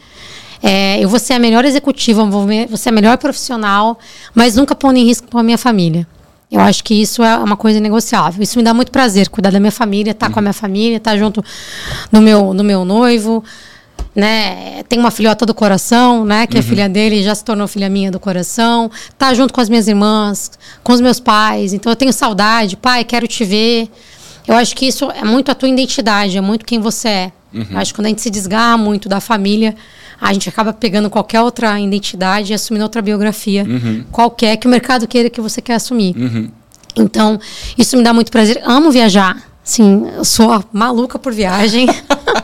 [0.66, 2.48] É, eu vou ser a melhor executiva, vou
[2.78, 4.00] ser a melhor profissional,
[4.34, 6.08] mas nunca pondo em risco a minha família.
[6.50, 8.42] Eu acho que isso é uma coisa negociável.
[8.42, 10.34] Isso me dá muito prazer, cuidar da minha família, estar tá uhum.
[10.34, 11.44] com a minha família, estar tá junto
[12.12, 13.44] no meu, no meu noivo.
[14.16, 14.84] Né?
[14.84, 16.46] Tem uma filhota do coração, né?
[16.46, 16.60] Que uhum.
[16.60, 18.90] é filha dele já se tornou filha minha do coração.
[19.18, 20.52] Tá junto com as minhas irmãs,
[20.84, 21.74] com os meus pais.
[21.74, 23.90] Então eu tenho saudade, pai, quero te ver.
[24.48, 27.32] Eu acho que isso é muito a tua identidade, é muito quem você é.
[27.52, 27.66] Uhum.
[27.76, 29.76] Acho que quando a gente se desgarra muito da família,
[30.24, 34.06] a gente acaba pegando qualquer outra identidade e assumindo outra biografia, uhum.
[34.10, 36.16] qualquer que o mercado queira que você quer assumir.
[36.16, 36.50] Uhum.
[36.96, 37.38] Então,
[37.78, 38.62] isso me dá muito prazer.
[38.64, 39.44] Amo viajar.
[39.62, 41.88] Sim, eu sou maluca por viagem.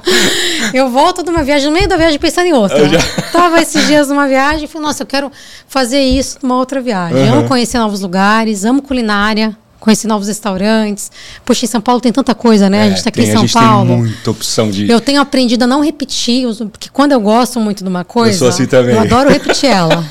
[0.74, 2.80] eu volto de uma viagem, no meio da viagem pensando em outra.
[2.80, 3.00] Eu já...
[3.32, 5.32] Tava esses dias numa viagem e falei, nossa, eu quero
[5.66, 7.30] fazer isso numa outra viagem.
[7.30, 7.40] Uhum.
[7.40, 11.12] amo conhecer novos lugares, amo culinária conhecer novos restaurantes.
[11.46, 12.80] Poxa, em São Paulo tem tanta coisa, né?
[12.80, 13.90] É, a gente está aqui tem, em São Paulo.
[13.90, 14.90] Tem muita opção de.
[14.90, 18.40] Eu tenho aprendido a não repetir, porque quando eu gosto muito de uma coisa, eu,
[18.40, 18.96] sou assim também.
[18.96, 20.06] eu adoro repetir ela.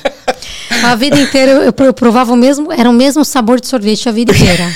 [0.82, 4.12] a vida inteira eu, eu, provava o mesmo, era o mesmo sabor de sorvete a
[4.12, 4.70] vida inteira.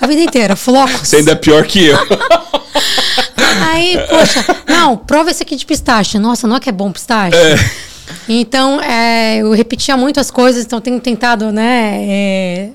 [0.00, 1.08] A vida inteira, flocos.
[1.08, 1.96] Você ainda é pior que eu.
[3.70, 6.18] Aí, poxa, não, prova esse aqui de pistache.
[6.18, 7.36] Nossa, não é que é bom pistache?
[7.36, 7.54] É.
[8.28, 11.98] Então, é, eu repetia muito as coisas, então tenho tentado, né?
[12.02, 12.70] É,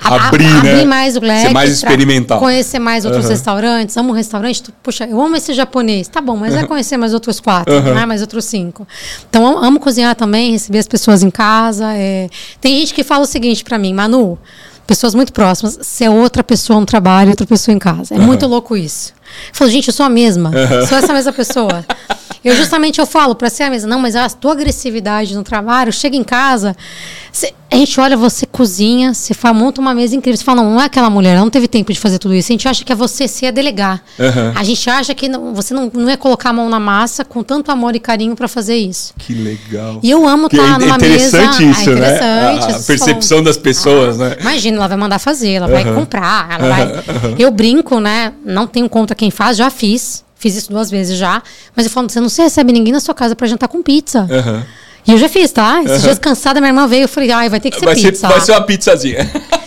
[0.00, 0.72] abrir, a, né?
[0.72, 1.46] Abrir mais o leque.
[1.48, 2.38] Ser mais experimental.
[2.38, 3.30] Conhecer mais outros uhum.
[3.30, 3.96] restaurantes.
[3.96, 4.62] Amo restaurante.
[4.82, 6.08] Puxa, eu amo esse japonês.
[6.08, 6.60] Tá bom, mas uhum.
[6.60, 7.94] é conhecer mais outros quatro, uhum.
[7.94, 8.06] né?
[8.06, 8.86] mais outros cinco.
[9.28, 11.92] Então, amo, amo, cozinhar também, receber as pessoas em casa.
[11.94, 12.28] É...
[12.60, 14.38] Tem gente que fala o seguinte para mim, Manu,
[14.86, 18.14] pessoas muito próximas, você é outra pessoa no trabalho, outra pessoa em casa.
[18.14, 19.12] É muito louco isso.
[19.48, 20.50] Eu falo, gente, eu sou a mesma.
[20.88, 21.84] Sou essa mesma pessoa.
[22.42, 23.88] Eu justamente eu falo para ser a mesma.
[23.88, 26.74] Não, mas a tua agressividade no trabalho, chega em casa,
[27.30, 30.36] cê, a gente olha, você cozinha, você monta uma mesa incrível.
[30.36, 32.50] Você fala, não, não é aquela mulher, ela não teve tempo de fazer tudo isso.
[32.50, 34.02] A gente acha que é você se a delegar.
[34.18, 34.52] Uhum.
[34.56, 37.44] A gente acha que não, você não, não é colocar a mão na massa com
[37.44, 39.14] tanto amor e carinho para fazer isso.
[39.16, 40.00] Que legal.
[40.02, 41.80] E eu amo estar tá é numa interessante mesa.
[41.80, 42.72] Isso, ah, interessante né?
[42.72, 44.36] A, a percepção falam, das pessoas, ah, né?
[44.40, 45.72] Imagina, ela vai mandar fazer, ela uhum.
[45.72, 46.70] vai comprar, ela uhum.
[46.70, 47.34] vai.
[47.38, 48.32] Eu brinco, né?
[48.44, 50.24] Não tenho conta quem faz, já fiz.
[50.34, 51.42] Fiz isso duas vezes já.
[51.76, 54.20] Mas eu falo, você não se recebe ninguém na sua casa para jantar com pizza.
[54.22, 54.62] Uhum.
[55.06, 55.82] E eu já fiz, tá?
[55.82, 56.02] Esses uhum.
[56.02, 58.26] dias cansada, minha irmã veio, eu falei, ai, vai ter que ser vai pizza.
[58.26, 59.30] Ser, vai ser uma pizzazinha.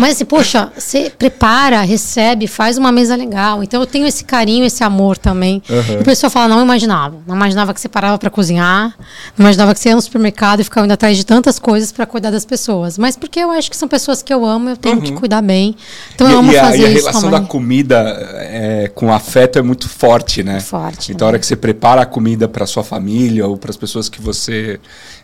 [0.00, 3.62] Mas assim, poxa, você prepara, recebe, faz uma mesa legal.
[3.62, 5.62] Então eu tenho esse carinho, esse amor também.
[5.68, 5.98] Uhum.
[5.98, 7.16] E o pessoal fala, não imaginava.
[7.26, 8.94] Não imaginava que você parava para cozinhar,
[9.36, 12.06] não imaginava que você ia no supermercado e ficava indo atrás de tantas coisas para
[12.06, 12.98] cuidar das pessoas.
[12.98, 15.02] Mas porque eu acho que são pessoas que eu amo, eu tenho uhum.
[15.02, 15.74] que cuidar bem.
[16.14, 16.86] Então e, eu amo e a, fazer isso.
[16.86, 17.96] E a relação da comida
[18.38, 20.60] é, com afeto é muito forte, né?
[20.60, 21.12] Forte.
[21.12, 21.28] Então, né?
[21.28, 24.20] a hora que você prepara a comida para sua família ou para as pessoas que
[24.20, 24.75] você,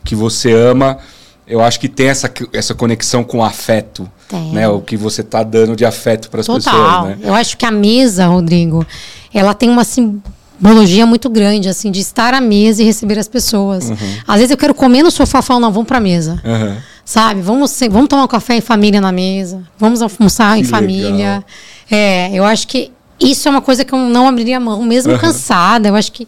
[0.05, 0.99] que você ama
[1.47, 4.53] eu acho que tem essa, essa conexão com afeto, tem.
[4.53, 4.69] né?
[4.69, 7.19] O que você está dando de afeto para as pessoas, né?
[7.23, 8.87] Eu acho que a mesa, Rodrigo,
[9.35, 13.91] ela tem uma simbologia muito grande, assim, de estar à mesa e receber as pessoas.
[13.91, 13.97] Uhum.
[14.27, 16.41] Às vezes eu quero comer no sofá e falo, não, vamos para a mesa.
[16.45, 16.77] Uhum.
[17.05, 17.43] Sabe?
[17.43, 19.63] Vamos, vamos tomar um café em família na mesa.
[19.77, 21.45] Vamos almoçar que em família.
[21.91, 22.93] É, eu acho que
[23.31, 25.19] isso é uma coisa que eu não abriria mão, mesmo uhum.
[25.19, 25.89] cansada.
[25.89, 26.27] Eu acho que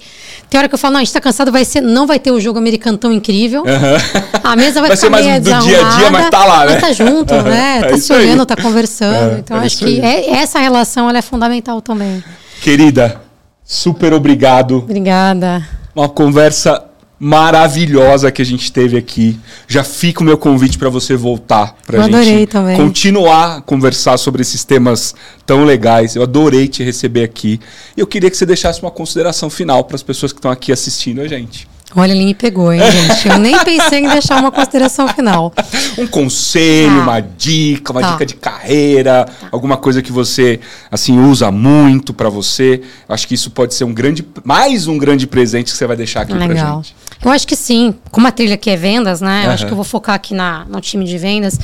[0.48, 2.30] tem hora que eu falo, não, a gente tá cansado, vai ser, não vai ter
[2.30, 3.62] o jogo americano tão incrível.
[3.62, 4.30] Uhum.
[4.42, 6.72] A mesa vai, vai ser mais do dia a dia, mas tá lá, né?
[6.72, 7.42] Mas tá junto, uhum.
[7.42, 7.82] né?
[7.82, 8.46] Tá é se olhando, aí.
[8.46, 9.34] tá conversando.
[9.34, 12.22] É, então, é acho que é, essa relação ela é fundamental também.
[12.62, 13.20] Querida,
[13.64, 14.78] super obrigado.
[14.78, 15.66] Obrigada.
[15.94, 16.84] Uma conversa
[17.24, 19.40] maravilhosa que a gente teve aqui.
[19.66, 22.76] Já fica o meu convite para você voltar para a gente também.
[22.76, 25.14] continuar a conversar sobre esses temas
[25.46, 26.16] tão legais.
[26.16, 27.58] Eu adorei te receber aqui.
[27.96, 30.70] E eu queria que você deixasse uma consideração final para as pessoas que estão aqui
[30.70, 31.66] assistindo a gente.
[31.96, 33.28] Olha, ele me pegou, hein, gente?
[33.28, 35.52] Eu nem pensei em deixar uma consideração final.
[35.96, 37.02] Um conselho, ah.
[37.02, 38.10] uma dica, uma tá.
[38.12, 39.48] dica de carreira, tá.
[39.52, 40.58] alguma coisa que você
[40.90, 42.80] assim usa muito para você.
[43.08, 46.22] Acho que isso pode ser um grande, mais um grande presente que você vai deixar
[46.22, 46.48] aqui Legal.
[46.48, 46.96] pra gente.
[47.22, 47.94] Eu acho que sim.
[48.10, 49.42] Como a trilha aqui é vendas, né?
[49.42, 49.54] Eu uhum.
[49.54, 51.58] acho que eu vou focar aqui na, no time de vendas.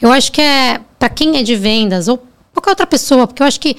[0.00, 2.22] Eu acho que é para quem é de vendas ou
[2.52, 3.76] qualquer outra pessoa, porque eu acho que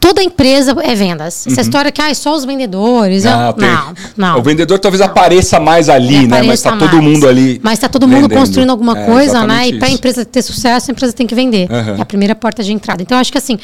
[0.00, 1.46] toda empresa é vendas.
[1.46, 1.62] Essa uhum.
[1.62, 3.24] história que ah, é só os vendedores.
[3.24, 5.06] Não, eu, não, não, O vendedor talvez não.
[5.06, 6.42] apareça mais ali, né?
[6.42, 7.60] Mas está todo mundo ali.
[7.62, 8.38] Mas está todo mundo vendendo.
[8.38, 9.68] construindo alguma é, coisa, né?
[9.68, 11.70] E para a empresa ter sucesso, a empresa tem que vender.
[11.70, 11.96] Uhum.
[11.96, 13.02] É a primeira porta de entrada.
[13.02, 13.58] Então, eu acho que assim,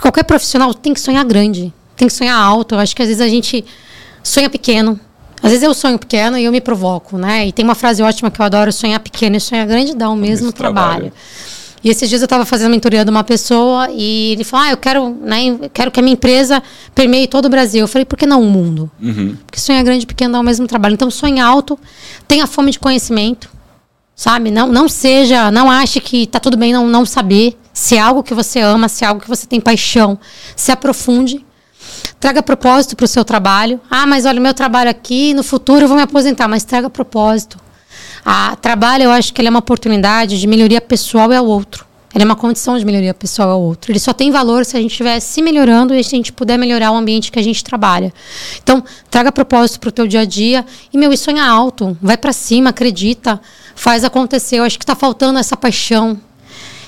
[0.00, 2.74] qualquer profissional tem que sonhar grande, tem que sonhar alto.
[2.74, 3.64] Eu acho que às vezes a gente
[4.22, 4.98] sonha pequeno.
[5.42, 7.48] Às vezes eu sonho pequeno e eu me provoco, né?
[7.48, 10.14] E tem uma frase ótima que eu adoro: sonhar pequeno e sonhar grande dá o
[10.14, 11.10] mesmo, mesmo trabalho.
[11.10, 11.12] trabalho.
[11.84, 14.70] E esses dias eu estava fazendo a mentoria de uma pessoa e ele falou: Ah,
[14.70, 16.62] eu quero, né, quero que a minha empresa
[16.94, 17.80] permeie todo o Brasil.
[17.80, 18.90] Eu falei: Por que não o mundo?
[19.02, 19.36] Uhum.
[19.44, 20.94] Porque sonhar grande e pequeno dá o mesmo trabalho.
[20.94, 21.78] Então, sonhe alto,
[22.28, 23.50] tenha fome de conhecimento,
[24.14, 24.50] sabe?
[24.52, 27.58] Não, não seja, não ache que está tudo bem não, não saber.
[27.72, 30.18] Se é algo que você ama, se é algo que você tem paixão,
[30.54, 31.44] se aprofunde.
[32.18, 33.80] Traga propósito para o seu trabalho.
[33.90, 36.88] Ah, mas olha, o meu trabalho aqui, no futuro eu vou me aposentar, mas traga
[36.88, 37.58] propósito.
[38.24, 41.86] A trabalho, eu acho que ele é uma oportunidade de melhoria pessoal e ao outro.
[42.14, 43.90] Ele é uma condição de melhoria pessoal ao outro.
[43.90, 46.58] Ele só tem valor se a gente estiver se melhorando e se a gente puder
[46.58, 48.12] melhorar o ambiente que a gente trabalha.
[48.62, 51.96] Então, traga propósito para o teu dia a dia e, meu, e sonha alto.
[52.02, 53.40] Vai para cima, acredita,
[53.74, 54.56] faz acontecer.
[54.56, 56.20] Eu acho que está faltando essa paixão,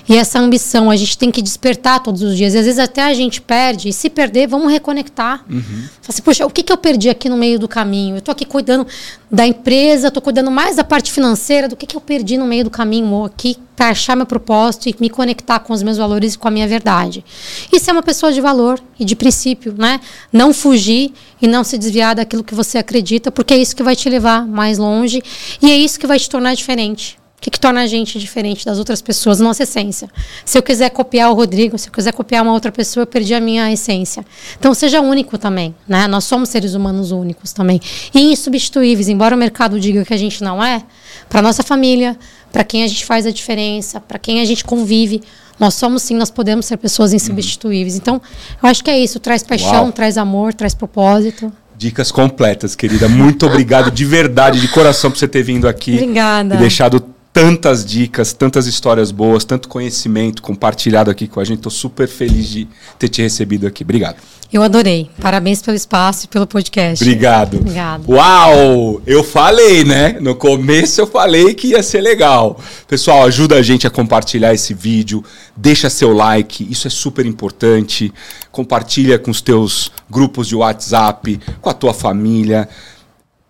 [0.09, 2.55] e essa ambição, a gente tem que despertar todos os dias.
[2.55, 5.43] E às vezes até a gente perde, e se perder, vamos reconectar.
[5.49, 5.85] Uhum.
[6.07, 8.17] Assim, poxa, o que, que eu perdi aqui no meio do caminho?
[8.17, 8.87] Eu estou aqui cuidando
[9.31, 12.65] da empresa, estou cuidando mais da parte financeira, do que, que eu perdi no meio
[12.65, 16.39] do caminho, aqui, para achar meu propósito e me conectar com os meus valores e
[16.39, 17.25] com a minha verdade.
[17.73, 20.01] Isso é uma pessoa de valor e de princípio, né?
[20.31, 23.97] Não fugir e não se desviar daquilo que você acredita, porque é isso que vai
[23.97, 25.23] te levar mais longe
[25.63, 28.79] e é isso que vai te tornar diferente que, que torna a gente diferente das
[28.79, 30.09] outras pessoas, nossa essência.
[30.47, 33.35] Se eu quiser copiar o Rodrigo, se eu quiser copiar uma outra pessoa, eu perdi
[33.35, 34.25] a minha essência.
[34.59, 36.07] Então seja único também, né?
[36.09, 37.79] Nós somos seres humanos únicos também
[38.15, 40.83] e insubstituíveis, embora o mercado diga que a gente não é,
[41.29, 42.17] para nossa família,
[42.51, 45.21] para quem a gente faz a diferença, para quem a gente convive,
[45.61, 47.95] nós somos sim, nós podemos ser pessoas insubstituíveis.
[47.95, 48.23] Então,
[48.63, 49.93] eu acho que é isso, traz paixão, Uau.
[49.93, 51.53] traz amor, traz propósito.
[51.77, 53.07] Dicas completas, querida.
[53.07, 55.93] Muito obrigado de verdade, de coração, por você ter vindo aqui.
[55.93, 56.55] Obrigada.
[56.55, 61.57] E deixado tantas dicas, tantas histórias boas, tanto conhecimento compartilhado aqui com a gente.
[61.57, 63.83] Estou super feliz de ter te recebido aqui.
[63.83, 64.19] Obrigado.
[64.53, 65.11] Eu adorei.
[65.21, 67.03] Parabéns pelo espaço e pelo podcast.
[67.03, 67.57] Obrigado.
[67.57, 68.09] Obrigado.
[68.09, 69.03] Uau!
[69.05, 70.17] Eu falei, né?
[70.21, 72.61] No começo eu falei que ia ser legal.
[72.87, 75.25] Pessoal, ajuda a gente a compartilhar esse vídeo.
[75.57, 78.15] Deixa seu like, isso é super importante.
[78.53, 82.69] Compartilha com os teus grupos de WhatsApp, com a tua família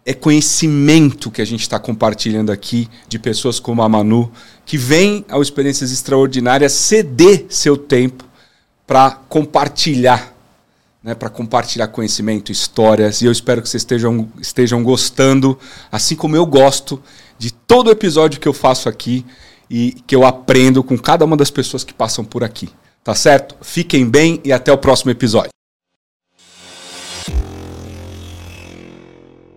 [0.06, 4.30] é conhecimento que a gente está compartilhando aqui de pessoas como a Manu,
[4.66, 8.24] que vem ao Experiências Extraordinárias ceder seu tempo
[8.86, 10.34] para compartilhar,
[11.02, 13.22] né, para compartilhar conhecimento, histórias.
[13.22, 15.58] E eu espero que vocês estejam, estejam gostando,
[15.90, 17.02] assim como eu gosto
[17.38, 19.24] de todo episódio que eu faço aqui
[19.70, 22.68] e que eu aprendo com cada uma das pessoas que passam por aqui.
[23.02, 23.54] Tá certo?
[23.60, 25.50] Fiquem bem e até o próximo episódio.